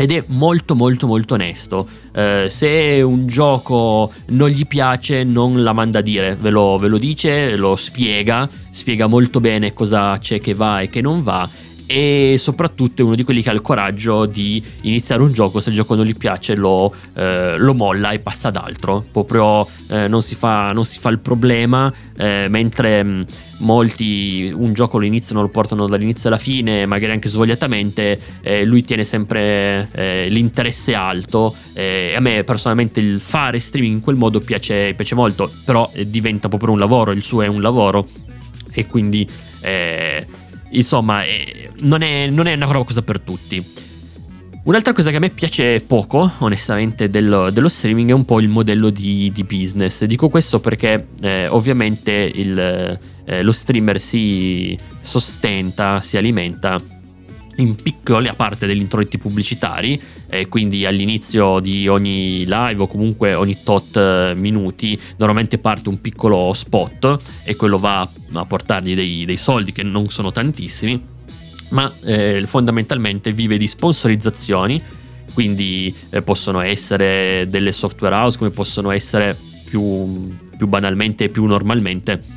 ed 0.00 0.12
è 0.12 0.22
molto 0.28 0.76
molto 0.76 1.08
molto 1.08 1.34
onesto. 1.34 1.88
Eh, 2.14 2.46
se 2.48 3.02
un 3.02 3.26
gioco 3.26 4.12
non 4.26 4.48
gli 4.48 4.64
piace 4.64 5.24
non 5.24 5.64
la 5.64 5.72
manda 5.72 5.98
a 5.98 6.02
dire, 6.02 6.36
ve 6.40 6.50
lo, 6.50 6.78
ve 6.78 6.86
lo 6.86 6.98
dice, 6.98 7.56
lo 7.56 7.74
spiega, 7.74 8.48
spiega 8.70 9.08
molto 9.08 9.40
bene 9.40 9.72
cosa 9.72 10.16
c'è 10.18 10.40
che 10.40 10.54
va 10.54 10.80
e 10.80 10.88
che 10.88 11.00
non 11.00 11.22
va 11.22 11.48
e 11.90 12.34
soprattutto 12.36 13.00
è 13.00 13.04
uno 13.04 13.14
di 13.14 13.24
quelli 13.24 13.40
che 13.40 13.48
ha 13.48 13.54
il 13.54 13.62
coraggio 13.62 14.26
di 14.26 14.62
iniziare 14.82 15.22
un 15.22 15.32
gioco, 15.32 15.58
se 15.58 15.70
il 15.70 15.74
gioco 15.74 15.94
non 15.94 16.04
gli 16.04 16.14
piace 16.14 16.54
lo, 16.54 16.94
eh, 17.14 17.56
lo 17.56 17.72
molla 17.72 18.10
e 18.10 18.18
passa 18.18 18.48
ad 18.48 18.56
altro, 18.56 19.02
proprio 19.10 19.66
eh, 19.88 20.06
non, 20.06 20.20
si 20.20 20.34
fa, 20.34 20.72
non, 20.72 20.84
si 20.84 20.98
fa, 21.00 21.08
il 21.08 21.18
problema, 21.18 21.90
eh, 22.14 22.46
mentre 22.50 23.02
mh, 23.02 23.26
molti 23.60 24.52
un 24.54 24.74
gioco 24.74 24.98
lo 24.98 25.06
iniziano, 25.06 25.40
lo 25.40 25.48
portano 25.48 25.86
dall'inizio 25.86 26.28
alla 26.28 26.36
fine, 26.36 26.84
magari 26.84 27.12
anche 27.12 27.30
svogliatamente, 27.30 28.20
eh, 28.42 28.66
lui 28.66 28.84
tiene 28.84 29.04
sempre 29.04 29.88
eh, 29.92 30.26
l'interesse 30.28 30.92
alto. 30.94 31.56
E 31.72 32.12
a 32.14 32.20
me 32.20 32.44
personalmente 32.44 33.00
il 33.00 33.18
fare 33.18 33.58
streaming 33.58 33.94
in 33.94 34.00
quel 34.02 34.16
modo 34.16 34.40
piace, 34.40 34.92
piace 34.92 35.14
molto, 35.14 35.50
però 35.64 35.90
eh, 35.94 36.08
diventa 36.08 36.48
proprio 36.48 36.72
un 36.72 36.78
lavoro, 36.78 37.12
il 37.12 37.22
suo 37.22 37.40
è 37.40 37.46
un 37.46 37.62
lavoro. 37.62 38.06
E 38.72 38.86
quindi... 38.86 39.26
Eh, 39.62 40.26
Insomma, 40.70 41.24
eh, 41.24 41.70
non, 41.80 42.02
è, 42.02 42.28
non, 42.28 42.46
è, 42.46 42.54
una 42.54 42.66
cosa 42.84 43.02
per 43.02 43.20
tutti. 43.20 43.64
Un'altra 44.64 44.92
cosa 44.92 45.10
che 45.10 45.16
a 45.16 45.20
me 45.20 45.30
piace 45.30 45.80
poco, 45.80 46.30
onestamente, 46.38 47.08
dello, 47.08 47.50
dello 47.50 47.68
streaming 47.68 48.10
è 48.10 48.12
un 48.12 48.24
po' 48.24 48.38
il 48.38 48.48
modello 48.48 48.90
di, 48.90 49.30
di 49.32 49.44
business. 49.44 50.04
Dico 50.04 50.28
questo 50.28 50.60
perché 50.60 51.06
eh, 51.22 51.46
ovviamente 51.48 52.12
il, 52.12 52.98
eh, 53.24 53.42
lo 53.42 53.52
streamer 53.52 53.98
si 53.98 54.76
sostenta, 55.00 56.02
si 56.02 56.18
alimenta 56.18 56.78
in 57.58 57.74
piccole 57.74 58.28
a 58.28 58.34
parte 58.34 58.66
degli 58.66 58.80
introiti 58.80 59.18
pubblicitari, 59.18 60.00
eh, 60.28 60.48
quindi 60.48 60.86
all'inizio 60.86 61.60
di 61.60 61.88
ogni 61.88 62.44
live 62.44 62.82
o 62.82 62.86
comunque 62.86 63.34
ogni 63.34 63.62
tot 63.62 63.96
eh, 63.96 64.32
minuti 64.36 64.98
normalmente 65.16 65.58
parte 65.58 65.88
un 65.88 66.00
piccolo 66.00 66.52
spot 66.52 67.18
e 67.44 67.56
quello 67.56 67.78
va 67.78 68.08
a 68.32 68.44
portargli 68.44 68.94
dei, 68.94 69.24
dei 69.24 69.36
soldi 69.36 69.72
che 69.72 69.82
non 69.82 70.08
sono 70.08 70.30
tantissimi, 70.30 71.00
ma 71.70 71.92
eh, 72.04 72.44
fondamentalmente 72.46 73.32
vive 73.32 73.56
di 73.56 73.66
sponsorizzazioni, 73.66 74.80
quindi 75.34 75.94
eh, 76.10 76.22
possono 76.22 76.60
essere 76.60 77.46
delle 77.48 77.72
software 77.72 78.14
house 78.14 78.38
come 78.38 78.50
possono 78.50 78.90
essere 78.90 79.36
più, 79.64 80.32
più 80.56 80.66
banalmente 80.66 81.24
e 81.24 81.28
più 81.28 81.44
normalmente 81.44 82.36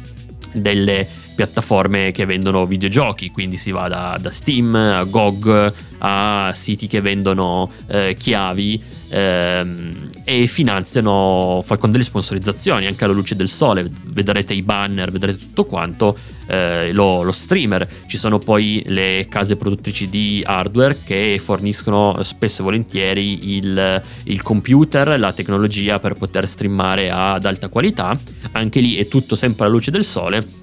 delle 0.52 1.08
piattaforme 1.36 2.12
che 2.12 2.26
vendono 2.26 2.66
videogiochi, 2.66 3.32
quindi 3.32 3.58
si 3.58 3.72
va 3.72 3.88
da, 3.88 4.18
da 4.20 4.30
Steam 4.30 4.76
a 4.76 5.04
GOG 5.04 5.74
a 6.00 6.52
siti 6.54 6.88
che 6.88 7.02
vendono 7.02 7.72
eh, 7.88 8.16
chiavi 8.18 8.84
ehm, 9.10 10.10
e 10.24 10.48
finanziano 10.48 11.64
con 11.80 11.90
delle 11.90 12.04
sponsorizzazioni 12.04 12.86
anche 12.86 13.04
alla 13.04 13.14
luce 13.14 13.36
del 13.36 13.50
sole, 13.50 13.90
vedrete 14.06 14.54
i 14.54 14.62
banner, 14.62 15.12
vedrete 15.12 15.40
tutto 15.40 15.66
quanto, 15.66 16.18
eh, 16.48 16.92
lo, 16.92 17.24
lo, 17.24 17.32
streamer. 17.32 17.88
Ci 18.06 18.18
sono 18.18 18.38
poi 18.38 18.84
le 18.88 19.28
case 19.30 19.56
produttrici 19.56 20.10
di 20.10 20.44
hardware 20.46 20.98
che 21.04 21.40
forniscono 21.42 22.22
spesso 22.24 22.62
e 22.62 22.64
volentieri 22.64 23.56
il, 23.56 24.04
il 24.24 24.42
computer, 24.42 25.20
la 25.20 25.34
tecnologia 25.34 26.00
per 26.00 26.16
poter 26.16 26.48
streamare 26.48 27.10
ad 27.10 27.46
alta 27.46 27.70
qualità, 27.70 28.18
anche 28.52 28.80
lì 28.80 28.96
è 28.96 29.08
tutto 29.08 29.36
sempre 29.36 29.66
alla 29.66 29.74
luce 29.74 29.92
del 29.92 30.04
sole. 30.04 30.60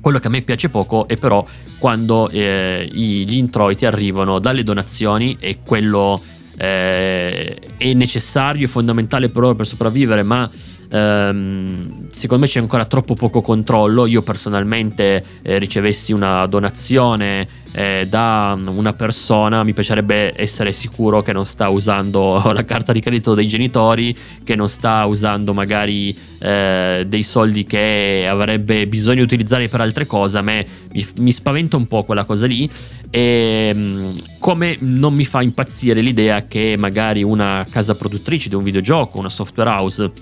Quello 0.00 0.20
che 0.20 0.28
a 0.28 0.30
me 0.30 0.42
piace 0.42 0.68
poco 0.68 1.08
è 1.08 1.16
però 1.16 1.44
quando 1.78 2.28
eh, 2.28 2.88
gli 2.92 3.36
introiti 3.36 3.86
arrivano 3.86 4.38
dalle 4.38 4.62
donazioni 4.62 5.36
e 5.40 5.58
quello 5.64 6.22
eh, 6.56 7.58
è 7.76 7.92
necessario 7.92 8.64
e 8.64 8.68
fondamentale 8.68 9.28
per 9.28 9.42
loro 9.42 9.54
per 9.54 9.66
sopravvivere, 9.66 10.22
ma 10.22 10.50
ehm, 10.88 12.08
secondo 12.08 12.44
me 12.44 12.50
c'è 12.50 12.60
ancora 12.60 12.84
troppo 12.84 13.14
poco 13.14 13.40
controllo. 13.40 14.06
Io 14.06 14.22
personalmente 14.22 15.24
eh, 15.42 15.58
ricevessi 15.58 16.12
una 16.12 16.46
donazione 16.46 17.46
eh, 17.76 18.06
da 18.08 18.58
una 18.58 18.94
persona, 18.94 19.62
mi 19.62 19.74
piacerebbe 19.74 20.32
essere 20.34 20.72
sicuro 20.72 21.20
che 21.20 21.34
non 21.34 21.44
sta 21.44 21.68
usando 21.68 22.40
la 22.54 22.64
carta 22.64 22.90
di 22.90 23.00
credito 23.00 23.34
dei 23.34 23.46
genitori, 23.46 24.16
che 24.42 24.56
non 24.56 24.66
sta 24.66 25.04
usando 25.04 25.52
magari 25.52 26.16
eh, 26.38 27.04
dei 27.06 27.22
soldi 27.22 27.64
che 27.64 28.26
avrebbe 28.26 28.86
bisogno 28.86 29.16
di 29.16 29.24
utilizzare 29.24 29.68
per 29.68 29.82
altre 29.82 30.06
cose. 30.06 30.38
A 30.38 30.42
me 30.42 30.66
mi, 30.90 31.06
mi 31.18 31.32
spaventa 31.32 31.76
un 31.76 31.86
po' 31.86 32.02
quella 32.04 32.24
cosa 32.24 32.46
lì. 32.46 32.66
E 33.10 33.72
ehm, 33.74 34.22
come 34.38 34.78
non 34.80 35.12
mi 35.12 35.26
fa 35.26 35.42
impazzire 35.42 36.00
l'idea 36.00 36.46
che 36.46 36.76
magari 36.78 37.22
una 37.22 37.66
casa 37.68 37.94
produttrice 37.94 38.48
di 38.48 38.54
un 38.54 38.62
videogioco, 38.62 39.18
una 39.18 39.28
software 39.28 39.68
house, 39.68 40.12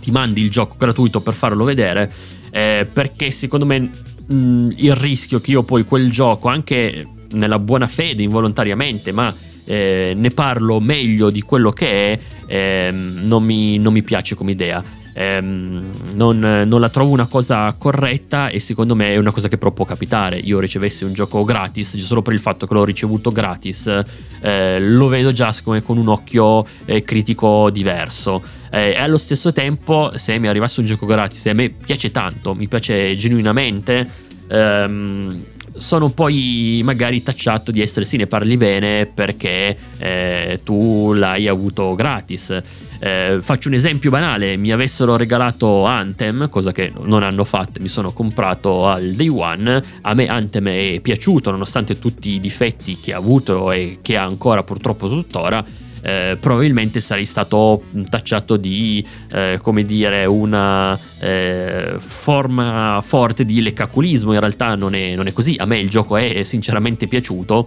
ti 0.00 0.10
mandi 0.10 0.42
il 0.42 0.50
gioco 0.50 0.74
gratuito 0.76 1.20
per 1.20 1.34
farlo 1.34 1.62
vedere, 1.62 2.10
eh, 2.50 2.88
perché 2.92 3.30
secondo 3.30 3.64
me 3.64 3.90
mh, 4.30 4.34
mm, 4.34 4.70
il 4.76 4.94
rischio 4.94 5.40
che 5.40 5.50
io 5.52 5.62
poi 5.62 5.84
quel 5.84 6.10
gioco, 6.10 6.48
anche 6.48 7.06
nella 7.32 7.58
buona 7.58 7.86
fede 7.86 8.22
involontariamente, 8.22 9.12
ma 9.12 9.34
eh, 9.64 10.14
ne 10.16 10.28
parlo 10.30 10.80
meglio 10.80 11.30
di 11.30 11.42
quello 11.42 11.70
che 11.70 12.12
è, 12.12 12.18
eh, 12.46 12.90
non, 12.92 13.44
mi, 13.44 13.78
non 13.78 13.92
mi 13.92 14.02
piace 14.02 14.34
come 14.34 14.52
idea 14.52 14.82
ehm, 15.12 16.14
non, 16.14 16.38
non, 16.38 16.80
la 16.80 16.88
trovo 16.88 17.12
una 17.12 17.26
cosa 17.26 17.74
corretta 17.76 18.48
e 18.48 18.58
secondo 18.58 18.94
me 18.94 19.12
è 19.12 19.16
una 19.16 19.32
cosa 19.32 19.48
che 19.48 19.58
però 19.58 19.70
può 19.70 19.84
capitare. 19.84 20.36
Io 20.38 20.58
ricevessi 20.58 21.04
un 21.04 21.12
gioco 21.12 21.44
gratis, 21.44 21.96
solo 21.98 22.22
per 22.22 22.32
il 22.32 22.40
fatto 22.40 22.66
che 22.66 22.74
l'ho 22.74 22.84
ricevuto 22.84 23.30
gratis, 23.30 24.02
eh, 24.40 24.78
lo 24.80 25.08
vedo 25.08 25.32
già 25.32 25.54
come 25.62 25.82
con 25.82 25.98
un 25.98 26.08
occhio 26.08 26.64
eh, 26.84 27.02
critico 27.02 27.70
diverso. 27.70 28.42
Eh, 28.70 28.90
e 28.90 28.98
allo 28.98 29.18
stesso 29.18 29.52
tempo, 29.52 30.12
se 30.14 30.38
mi 30.38 30.48
arrivasse 30.48 30.80
un 30.80 30.86
gioco 30.86 31.06
gratis 31.06 31.46
e 31.46 31.50
a 31.50 31.54
me 31.54 31.70
piace 31.70 32.10
tanto, 32.10 32.54
mi 32.54 32.68
piace 32.68 33.16
genuinamente, 33.16 34.08
ehm, 34.48 35.44
sono 35.76 36.10
poi 36.10 36.80
magari 36.84 37.22
tacciato 37.22 37.70
di 37.70 37.80
essere 37.80 38.04
sì 38.04 38.16
ne 38.16 38.26
parli 38.26 38.56
bene 38.56 39.06
perché 39.06 39.76
eh, 39.98 40.60
tu 40.64 41.12
l'hai 41.12 41.48
avuto 41.48 41.94
gratis. 41.94 42.60
Eh, 43.02 43.38
faccio 43.40 43.68
un 43.68 43.74
esempio 43.74 44.10
banale, 44.10 44.56
mi 44.56 44.72
avessero 44.72 45.16
regalato 45.16 45.84
Anthem, 45.84 46.48
cosa 46.50 46.70
che 46.70 46.92
non 47.02 47.22
hanno 47.22 47.44
fatto, 47.44 47.80
mi 47.80 47.88
sono 47.88 48.12
comprato 48.12 48.86
al 48.86 49.12
day 49.12 49.28
one, 49.28 49.82
a 50.02 50.14
me 50.14 50.26
Anthem 50.26 50.68
è 50.68 51.00
piaciuto 51.00 51.50
nonostante 51.50 51.98
tutti 51.98 52.30
i 52.30 52.40
difetti 52.40 52.98
che 53.00 53.14
ha 53.14 53.16
avuto 53.16 53.72
e 53.72 53.98
che 54.02 54.16
ha 54.18 54.24
ancora 54.24 54.62
purtroppo 54.62 55.08
tuttora 55.08 55.64
eh, 56.02 56.36
probabilmente 56.40 57.00
sarei 57.00 57.24
stato 57.24 57.82
tacciato 58.08 58.56
di, 58.56 59.06
eh, 59.32 59.58
come 59.62 59.84
dire, 59.84 60.24
una 60.24 60.98
eh, 61.20 61.94
forma 61.98 63.00
forte 63.02 63.44
di 63.44 63.60
leccaculismo. 63.62 64.32
In 64.32 64.40
realtà 64.40 64.74
non 64.74 64.94
è, 64.94 65.14
non 65.14 65.26
è 65.26 65.32
così. 65.32 65.56
A 65.58 65.66
me 65.66 65.78
il 65.78 65.88
gioco 65.88 66.16
è 66.16 66.42
sinceramente 66.42 67.06
piaciuto 67.06 67.66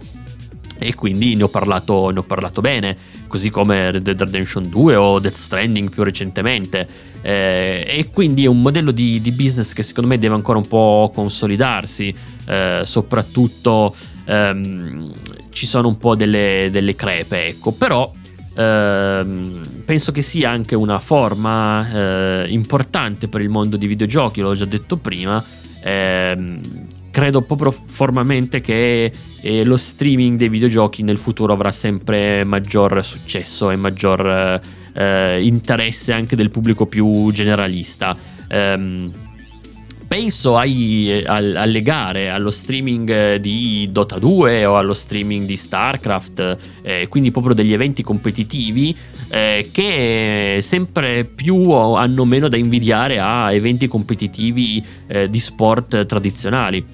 e 0.78 0.94
quindi 0.94 1.34
ne 1.36 1.44
ho, 1.44 1.48
parlato, 1.48 2.10
ne 2.10 2.18
ho 2.18 2.22
parlato 2.22 2.60
bene, 2.60 2.96
così 3.26 3.48
come 3.50 3.92
Red 3.92 4.02
Dead 4.02 4.20
Redemption 4.20 4.68
2 4.68 4.96
o 4.96 5.18
Death 5.18 5.34
Stranding 5.34 5.88
più 5.88 6.02
recentemente. 6.02 6.86
Eh, 7.22 7.86
e 7.88 8.10
quindi 8.10 8.44
è 8.44 8.48
un 8.48 8.60
modello 8.60 8.90
di, 8.90 9.20
di, 9.20 9.32
business 9.32 9.72
che 9.72 9.82
secondo 9.82 10.10
me 10.10 10.18
deve 10.18 10.34
ancora 10.34 10.58
un 10.58 10.66
po' 10.66 11.10
consolidarsi, 11.14 12.14
eh, 12.46 12.80
soprattutto 12.84 13.94
ehm, 14.26 15.12
ci 15.50 15.66
sono 15.66 15.88
un 15.88 15.96
po' 15.96 16.16
delle, 16.16 16.68
delle 16.70 16.94
crepe, 16.94 17.46
ecco, 17.46 17.72
però 17.72 18.12
Uh, 18.54 19.60
penso 19.84 20.12
che 20.12 20.22
sia 20.22 20.50
anche 20.50 20.76
una 20.76 21.00
forma 21.00 21.80
uh, 21.80 22.48
importante 22.48 23.26
per 23.26 23.40
il 23.40 23.48
mondo 23.48 23.76
dei 23.76 23.88
videogiochi, 23.88 24.40
l'ho 24.40 24.54
già 24.54 24.64
detto 24.64 24.96
prima. 24.96 25.42
Uh, 25.84 26.60
credo 27.14 27.42
proprio 27.42 27.70
formalmente 27.70 28.60
che 28.60 29.12
eh, 29.40 29.64
lo 29.64 29.76
streaming 29.76 30.36
dei 30.36 30.48
videogiochi 30.48 31.04
nel 31.04 31.16
futuro 31.16 31.52
avrà 31.52 31.70
sempre 31.70 32.42
maggior 32.42 33.04
successo 33.04 33.70
e 33.70 33.76
maggior 33.76 34.60
eh, 34.94 35.40
interesse 35.44 36.12
anche 36.12 36.34
del 36.34 36.50
pubblico 36.50 36.86
più 36.86 37.30
generalista. 37.30 38.16
Um, 38.50 39.12
penso 40.14 40.56
ai, 40.56 41.24
alle 41.26 41.82
gare, 41.82 42.30
allo 42.30 42.52
streaming 42.52 43.10
eh, 43.10 43.40
di 43.40 43.88
Dota 43.90 44.20
2 44.20 44.64
o 44.64 44.76
allo 44.76 44.94
streaming 44.94 45.44
di 45.44 45.56
StarCraft, 45.56 46.56
eh, 46.82 47.08
quindi 47.08 47.32
proprio 47.32 47.52
degli 47.52 47.72
eventi 47.72 48.04
competitivi 48.04 48.96
eh, 49.28 49.70
che 49.72 50.60
sempre 50.62 51.24
più 51.24 51.68
hanno 51.72 52.24
meno 52.24 52.46
da 52.46 52.56
invidiare 52.56 53.18
a 53.18 53.52
eventi 53.52 53.88
competitivi 53.88 54.84
eh, 55.08 55.28
di 55.28 55.38
sport 55.40 56.06
tradizionali. 56.06 56.86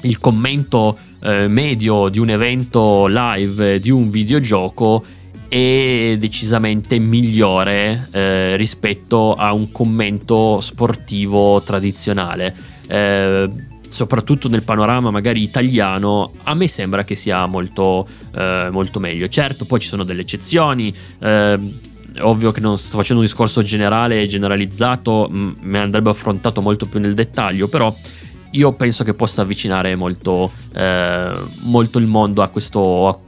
Il 0.00 0.18
commento 0.18 0.98
eh, 1.22 1.46
medio 1.46 2.08
di 2.08 2.18
un 2.18 2.30
evento 2.30 3.06
live 3.06 3.78
di 3.78 3.90
un 3.90 4.10
videogioco 4.10 5.04
è 5.54 6.16
decisamente 6.18 6.98
migliore 6.98 8.08
eh, 8.10 8.56
rispetto 8.56 9.34
a 9.34 9.52
un 9.52 9.70
commento 9.70 10.58
sportivo 10.58 11.62
tradizionale. 11.62 12.52
Eh, 12.88 13.48
soprattutto 13.86 14.48
nel 14.48 14.64
panorama 14.64 15.12
magari 15.12 15.42
italiano, 15.42 16.32
a 16.42 16.54
me 16.54 16.66
sembra 16.66 17.04
che 17.04 17.14
sia 17.14 17.46
molto, 17.46 18.04
eh, 18.34 18.68
molto 18.72 18.98
meglio. 18.98 19.28
Certo, 19.28 19.64
poi 19.64 19.78
ci 19.78 19.86
sono 19.86 20.02
delle 20.02 20.22
eccezioni. 20.22 20.92
Eh, 21.20 21.60
ovvio 22.18 22.50
che 22.50 22.58
non 22.58 22.76
sto 22.76 22.96
facendo 22.96 23.22
un 23.22 23.28
discorso 23.28 23.62
generale 23.62 24.22
e 24.22 24.26
generalizzato, 24.26 25.28
m- 25.30 25.54
me 25.60 25.78
andrebbe 25.78 26.10
affrontato 26.10 26.62
molto 26.62 26.86
più 26.86 26.98
nel 26.98 27.14
dettaglio, 27.14 27.68
però 27.68 27.94
io 28.50 28.72
penso 28.72 29.04
che 29.04 29.14
possa 29.14 29.42
avvicinare 29.42 29.94
molto, 29.94 30.50
eh, 30.72 31.32
molto 31.62 31.98
il 31.98 32.06
mondo 32.06 32.42
a 32.42 32.48
questo, 32.48 33.08
a 33.08 33.18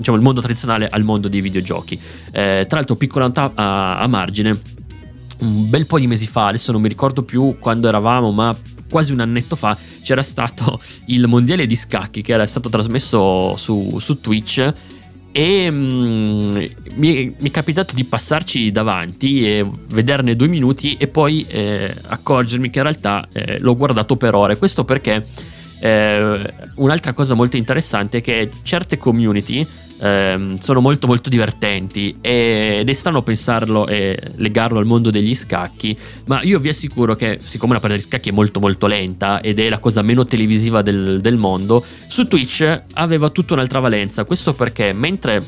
diciamo, 0.00 0.16
il 0.16 0.22
mondo 0.22 0.40
tradizionale 0.40 0.88
al 0.88 1.04
mondo 1.04 1.28
dei 1.28 1.40
videogiochi. 1.40 1.94
Eh, 2.32 2.64
tra 2.66 2.78
l'altro, 2.78 2.96
piccola 2.96 3.26
nota 3.26 3.52
a, 3.54 4.00
a 4.00 4.06
margine, 4.08 4.58
un 5.40 5.68
bel 5.68 5.86
po' 5.86 5.98
di 5.98 6.06
mesi 6.06 6.26
fa, 6.26 6.48
adesso 6.48 6.72
non 6.72 6.80
mi 6.80 6.88
ricordo 6.88 7.22
più 7.22 7.56
quando 7.58 7.88
eravamo, 7.88 8.32
ma 8.32 8.56
quasi 8.90 9.12
un 9.12 9.20
annetto 9.20 9.56
fa 9.56 9.76
c'era 10.02 10.22
stato 10.22 10.80
il 11.06 11.26
mondiale 11.28 11.66
di 11.66 11.76
scacchi 11.76 12.22
che 12.22 12.32
era 12.32 12.44
stato 12.46 12.68
trasmesso 12.68 13.56
su, 13.56 13.98
su 14.00 14.20
Twitch 14.20 14.72
e 15.32 15.70
mm, 15.70 16.50
mi, 16.94 17.34
mi, 17.38 17.48
è 17.48 17.50
capitato 17.50 17.94
di 17.94 18.04
passarci 18.04 18.72
davanti 18.72 19.46
e 19.46 19.64
vederne 19.90 20.34
due 20.34 20.48
minuti 20.48 20.96
e 20.98 21.06
poi 21.06 21.46
eh, 21.48 21.94
accorgermi 22.08 22.68
che 22.68 22.78
in 22.78 22.84
realtà 22.84 23.28
eh, 23.32 23.58
l'ho 23.60 23.76
guardato 23.76 24.16
per 24.16 24.34
ore. 24.34 24.56
Questo 24.56 24.84
perché 24.84 25.24
eh, 25.80 26.54
un'altra 26.74 27.12
cosa 27.12 27.34
molto 27.34 27.56
interessante 27.56 28.18
è 28.18 28.20
che 28.20 28.50
certe 28.62 28.98
community 28.98 29.66
ehm, 30.00 30.56
sono 30.56 30.80
molto 30.80 31.06
molto 31.06 31.28
divertenti 31.28 32.16
ed 32.20 32.88
è 32.88 32.92
strano 32.92 33.22
pensarlo 33.22 33.86
e 33.86 34.18
legarlo 34.36 34.78
al 34.78 34.86
mondo 34.86 35.10
degli 35.10 35.34
scacchi, 35.34 35.96
ma 36.26 36.42
io 36.42 36.58
vi 36.58 36.68
assicuro 36.68 37.14
che 37.14 37.38
siccome 37.42 37.74
la 37.74 37.80
partita 37.80 38.02
di 38.02 38.08
scacchi 38.08 38.30
è 38.30 38.32
molto 38.32 38.60
molto 38.60 38.86
lenta 38.86 39.40
ed 39.40 39.60
è 39.60 39.68
la 39.68 39.78
cosa 39.78 40.02
meno 40.02 40.24
televisiva 40.24 40.82
del, 40.82 41.20
del 41.20 41.36
mondo, 41.36 41.84
su 42.06 42.26
Twitch 42.26 42.82
aveva 42.94 43.28
tutta 43.28 43.54
un'altra 43.54 43.80
valenza, 43.80 44.24
questo 44.24 44.54
perché 44.54 44.92
mentre 44.92 45.44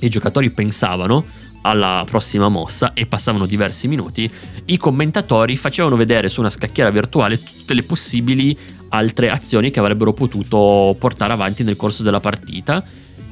i 0.00 0.08
giocatori 0.08 0.50
pensavano 0.50 1.24
alla 1.62 2.04
prossima 2.08 2.48
mossa 2.48 2.92
e 2.94 3.06
passavano 3.06 3.46
diversi 3.46 3.88
minuti, 3.88 4.30
i 4.66 4.76
commentatori 4.76 5.56
facevano 5.56 5.96
vedere 5.96 6.28
su 6.28 6.40
una 6.40 6.50
scacchiera 6.50 6.90
virtuale 6.90 7.42
tutte 7.42 7.74
le 7.74 7.82
possibili 7.82 8.56
altre 8.90 9.28
azioni 9.28 9.70
che 9.70 9.80
avrebbero 9.80 10.12
potuto 10.12 10.96
portare 10.98 11.32
avanti 11.32 11.64
nel 11.64 11.76
corso 11.76 12.02
della 12.02 12.20
partita 12.20 12.82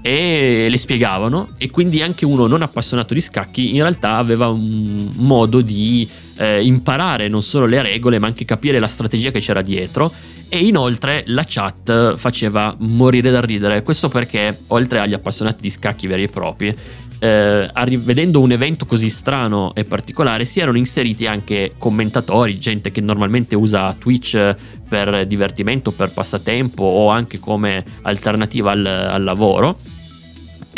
e 0.07 0.69
le 0.71 0.77
spiegavano 0.77 1.55
e 1.59 1.69
quindi 1.69 2.01
anche 2.01 2.25
uno 2.25 2.47
non 2.47 2.63
appassionato 2.63 3.13
di 3.13 3.21
scacchi 3.21 3.75
in 3.75 3.83
realtà 3.83 4.19
aveva 4.19 4.47
un 4.47 5.11
modo 5.15 5.61
di 5.61 6.09
eh, 6.37 6.65
imparare 6.65 7.29
non 7.29 7.43
solo 7.43 7.67
le 7.67 7.83
regole 7.83 8.19
ma 8.19 8.27
anche 8.27 8.45
capire 8.45 8.79
la 8.79 8.89
strategia 8.89 9.31
che 9.31 9.41
c'era 9.41 9.63
dietro. 9.63 10.13
E 10.49 10.59
inoltre 10.59 11.25
la 11.27 11.45
chat 11.47 12.17
faceva 12.17 12.75
morire 12.79 13.33
da 13.33 13.41
ridere. 13.41 13.83
Questo 13.83 14.09
perché 14.09 14.57
oltre 14.69 15.01
agli 15.01 15.13
appassionati 15.13 15.61
di 15.61 15.71
scacchi 15.71 16.07
veri 16.07 16.23
e 16.23 16.29
propri 16.29 16.77
eh, 17.19 17.71
vedendo 17.99 18.41
un 18.41 18.53
evento 18.53 18.87
così 18.87 19.09
strano 19.09 19.75
e 19.75 19.85
particolare 19.85 20.45
si 20.45 20.61
erano 20.61 20.77
inseriti 20.77 21.27
anche 21.27 21.73
commentatori, 21.79 22.59
gente 22.59 22.93
che 22.93 23.01
normalmente 23.01 23.57
usa 23.57 23.95
Twitch 23.99 24.55
per 24.89 25.27
divertimento, 25.27 25.93
per 25.93 26.13
passatempo 26.13 26.85
o 26.85 27.09
anche 27.09 27.39
come 27.39 27.85
alternativa 28.03 28.73
al, 28.73 28.85
al 28.85 29.25
lavoro 29.25 29.79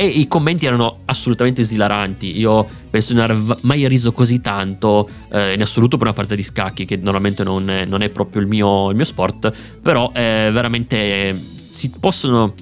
e 0.01 0.07
i 0.07 0.29
commenti 0.29 0.65
erano 0.65 0.99
assolutamente 1.07 1.63
esilaranti. 1.63 2.39
Io 2.39 2.65
penso 2.89 3.15
di 3.15 3.19
non 3.19 3.31
aver 3.31 3.59
mai 3.63 3.89
riso 3.89 4.13
così 4.13 4.41
tanto 4.41 5.09
eh, 5.33 5.55
in 5.55 5.61
assoluto 5.61 5.97
per 5.97 6.07
una 6.07 6.15
partita 6.15 6.37
di 6.37 6.45
scacchi, 6.45 6.85
che 6.85 6.95
normalmente 6.95 7.43
non 7.43 7.69
è, 7.69 7.85
non 7.85 8.03
è 8.03 8.09
proprio 8.09 8.41
il 8.41 8.47
mio, 8.47 8.91
il 8.91 8.95
mio, 8.95 9.05
sport, 9.05 9.53
però 9.83 10.13
eh, 10.15 10.51
veramente 10.53 11.37
si 11.73 11.91
possono 11.99 12.55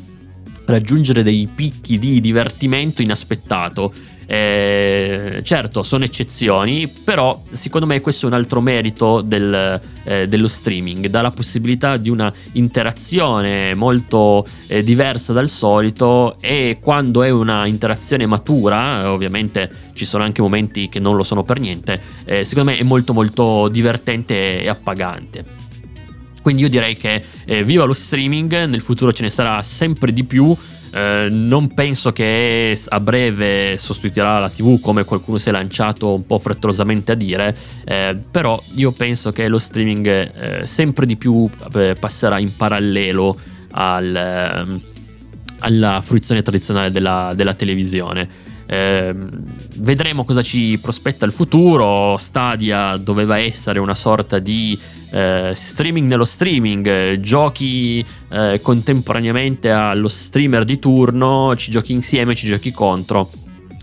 raggiungere 0.65 1.23
dei 1.23 1.47
picchi 1.55 1.99
di 1.99 2.21
divertimento 2.21 3.03
inaspettato 3.03 3.93
eh, 4.27 5.41
certo, 5.45 5.83
sono 5.85 6.05
eccezioni, 6.05 6.89
però 6.89 7.43
secondo 7.53 7.87
me 7.87 8.01
questo 8.01 8.27
è 8.27 8.29
un 8.29 8.35
altro 8.35 8.61
merito 8.61 9.21
del, 9.21 9.81
eh, 10.05 10.27
dello 10.27 10.49
streaming, 10.49 11.07
dà 11.07 11.23
la 11.23 11.31
possibilità 11.31 11.97
di 11.97 12.11
una 12.11 12.33
interazione 12.53 13.75
molto 13.75 14.47
eh, 14.67 14.83
diversa 14.83 15.33
dal 15.33 15.49
solito 15.49 16.39
e 16.41 16.79
quando 16.81 17.23
è 17.23 17.31
una 17.31 17.67
interazione 17.67 18.27
matura, 18.27 19.11
ovviamente 19.13 19.71
ci 19.93 20.05
sono 20.05 20.25
anche 20.25 20.43
momenti 20.43 20.89
che 20.89 20.99
non 20.99 21.17
lo 21.17 21.23
sono 21.23 21.45
per 21.45 21.61
niente, 21.61 22.01
eh, 22.25 22.45
secondo 22.45 22.73
me 22.73 22.79
è 22.79 22.83
molto 22.83 23.13
molto 23.13 23.69
divertente 23.69 24.61
e 24.61 24.69
appagante. 24.69 25.65
Quindi 26.47 26.63
io 26.63 26.69
direi 26.69 26.97
che 26.97 27.25
eh, 27.45 27.65
viva 27.65 27.83
lo 27.83 27.93
streaming, 27.93 28.67
nel 28.67 28.81
futuro 28.81 29.13
ce 29.13 29.23
ne 29.23 29.31
sarà 29.31 29.61
sempre 29.63 30.13
di 30.13 30.23
più 30.23 30.57
eh, 30.97 31.29
non 31.31 31.75
penso 31.75 32.11
che 32.11 32.75
a 32.89 33.01
breve 33.01 33.77
sostituirà 33.77 34.39
la 34.39 34.49
TV 34.49 34.81
come 34.81 35.05
qualcuno 35.05 35.37
si 35.37 35.51
è 35.51 35.53
lanciato 35.53 36.15
un 36.15 36.25
po' 36.25 36.39
frettolosamente 36.39 37.13
a 37.13 37.15
dire, 37.15 37.55
eh, 37.85 38.17
però 38.31 38.59
io 38.77 38.93
penso 38.93 39.31
che 39.31 39.47
lo 39.49 39.59
streaming 39.59 40.07
eh, 40.07 40.61
sempre 40.65 41.05
di 41.05 41.17
più 41.17 41.47
eh, 41.75 41.95
passerà 42.01 42.39
in 42.39 42.57
parallelo 42.57 43.37
al, 43.73 44.17
ehm, 44.17 44.81
alla 45.59 46.01
fruizione 46.01 46.41
tradizionale 46.41 46.91
della, 46.91 47.33
della 47.37 47.53
televisione. 47.53 48.46
Eh, 48.67 49.15
vedremo 49.77 50.25
cosa 50.25 50.43
ci 50.43 50.79
prospetta 50.81 51.25
il 51.25 51.33
futuro. 51.33 52.17
Stadia 52.19 52.97
doveva 52.97 53.39
essere 53.39 53.79
una 53.79 53.95
sorta 53.95 54.39
di 54.39 54.79
eh, 55.11 55.53
streaming 55.55 56.09
nello 56.09 56.25
streaming, 56.25 57.21
giochi 57.21 58.05
eh, 58.31 58.61
contemporaneamente 58.63 59.71
allo 59.71 60.09
streamer 60.09 60.65
di 60.65 60.79
turno, 60.79 61.55
ci 61.57 61.71
giochi 61.71 61.93
insieme, 61.93 62.35
ci 62.35 62.47
giochi 62.47 62.73
contro, 62.73 63.31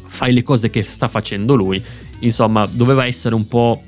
fai 0.06 0.34
le 0.34 0.44
cose 0.44 0.70
che 0.70 0.84
sta 0.84 1.08
facendo 1.08 1.56
lui. 1.56 1.84
Insomma, 2.20 2.68
doveva 2.70 3.06
essere 3.06 3.36
un 3.36 3.48
po' 3.48 3.84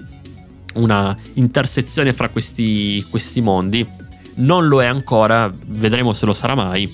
una 0.76 1.16
intersezione 1.34 2.12
fra 2.12 2.30
questi, 2.30 3.06
questi 3.10 3.40
mondi 3.40 4.04
non 4.36 4.68
lo 4.68 4.82
è 4.82 4.86
ancora, 4.86 5.54
vedremo 5.68 6.14
se 6.14 6.26
lo 6.26 6.34
sarà 6.34 6.56
mai, 6.56 6.92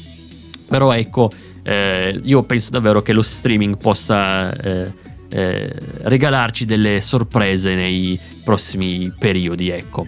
però 0.67 0.91
ecco, 0.91 1.29
eh, 1.63 2.19
io 2.23 2.43
penso 2.43 2.71
davvero 2.71 3.01
che 3.01 3.13
lo 3.13 3.21
streaming 3.21 3.77
possa 3.77 4.53
eh, 4.53 4.91
eh, 5.29 5.73
regalarci 6.03 6.65
delle 6.65 7.01
sorprese 7.01 7.75
nei 7.75 8.19
prossimi 8.43 9.11
periodi, 9.17 9.69
ecco. 9.69 10.05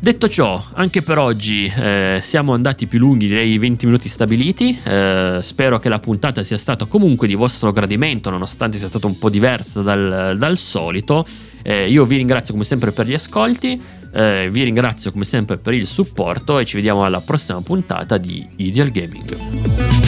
Detto 0.00 0.28
ciò, 0.28 0.62
anche 0.74 1.02
per 1.02 1.18
oggi 1.18 1.66
eh, 1.66 2.20
siamo 2.22 2.52
andati 2.52 2.86
più 2.86 3.00
lunghi 3.00 3.26
dei 3.26 3.58
20 3.58 3.86
minuti 3.86 4.08
stabiliti, 4.08 4.78
eh, 4.84 5.40
spero 5.42 5.80
che 5.80 5.88
la 5.88 5.98
puntata 5.98 6.44
sia 6.44 6.56
stata 6.56 6.84
comunque 6.84 7.26
di 7.26 7.34
vostro 7.34 7.72
gradimento 7.72 8.30
nonostante 8.30 8.78
sia 8.78 8.86
stata 8.86 9.08
un 9.08 9.18
po' 9.18 9.28
diversa 9.28 9.82
dal, 9.82 10.36
dal 10.38 10.56
solito. 10.56 11.26
Eh, 11.62 11.90
io 11.90 12.04
vi 12.04 12.16
ringrazio 12.16 12.52
come 12.52 12.64
sempre 12.64 12.92
per 12.92 13.06
gli 13.06 13.14
ascolti, 13.14 13.80
eh, 14.12 14.48
vi 14.52 14.62
ringrazio 14.62 15.10
come 15.10 15.24
sempre 15.24 15.56
per 15.56 15.74
il 15.74 15.86
supporto 15.86 16.60
e 16.60 16.64
ci 16.64 16.76
vediamo 16.76 17.04
alla 17.04 17.20
prossima 17.20 17.60
puntata 17.60 18.18
di 18.18 18.46
Ideal 18.54 18.90
Gaming. 18.90 20.07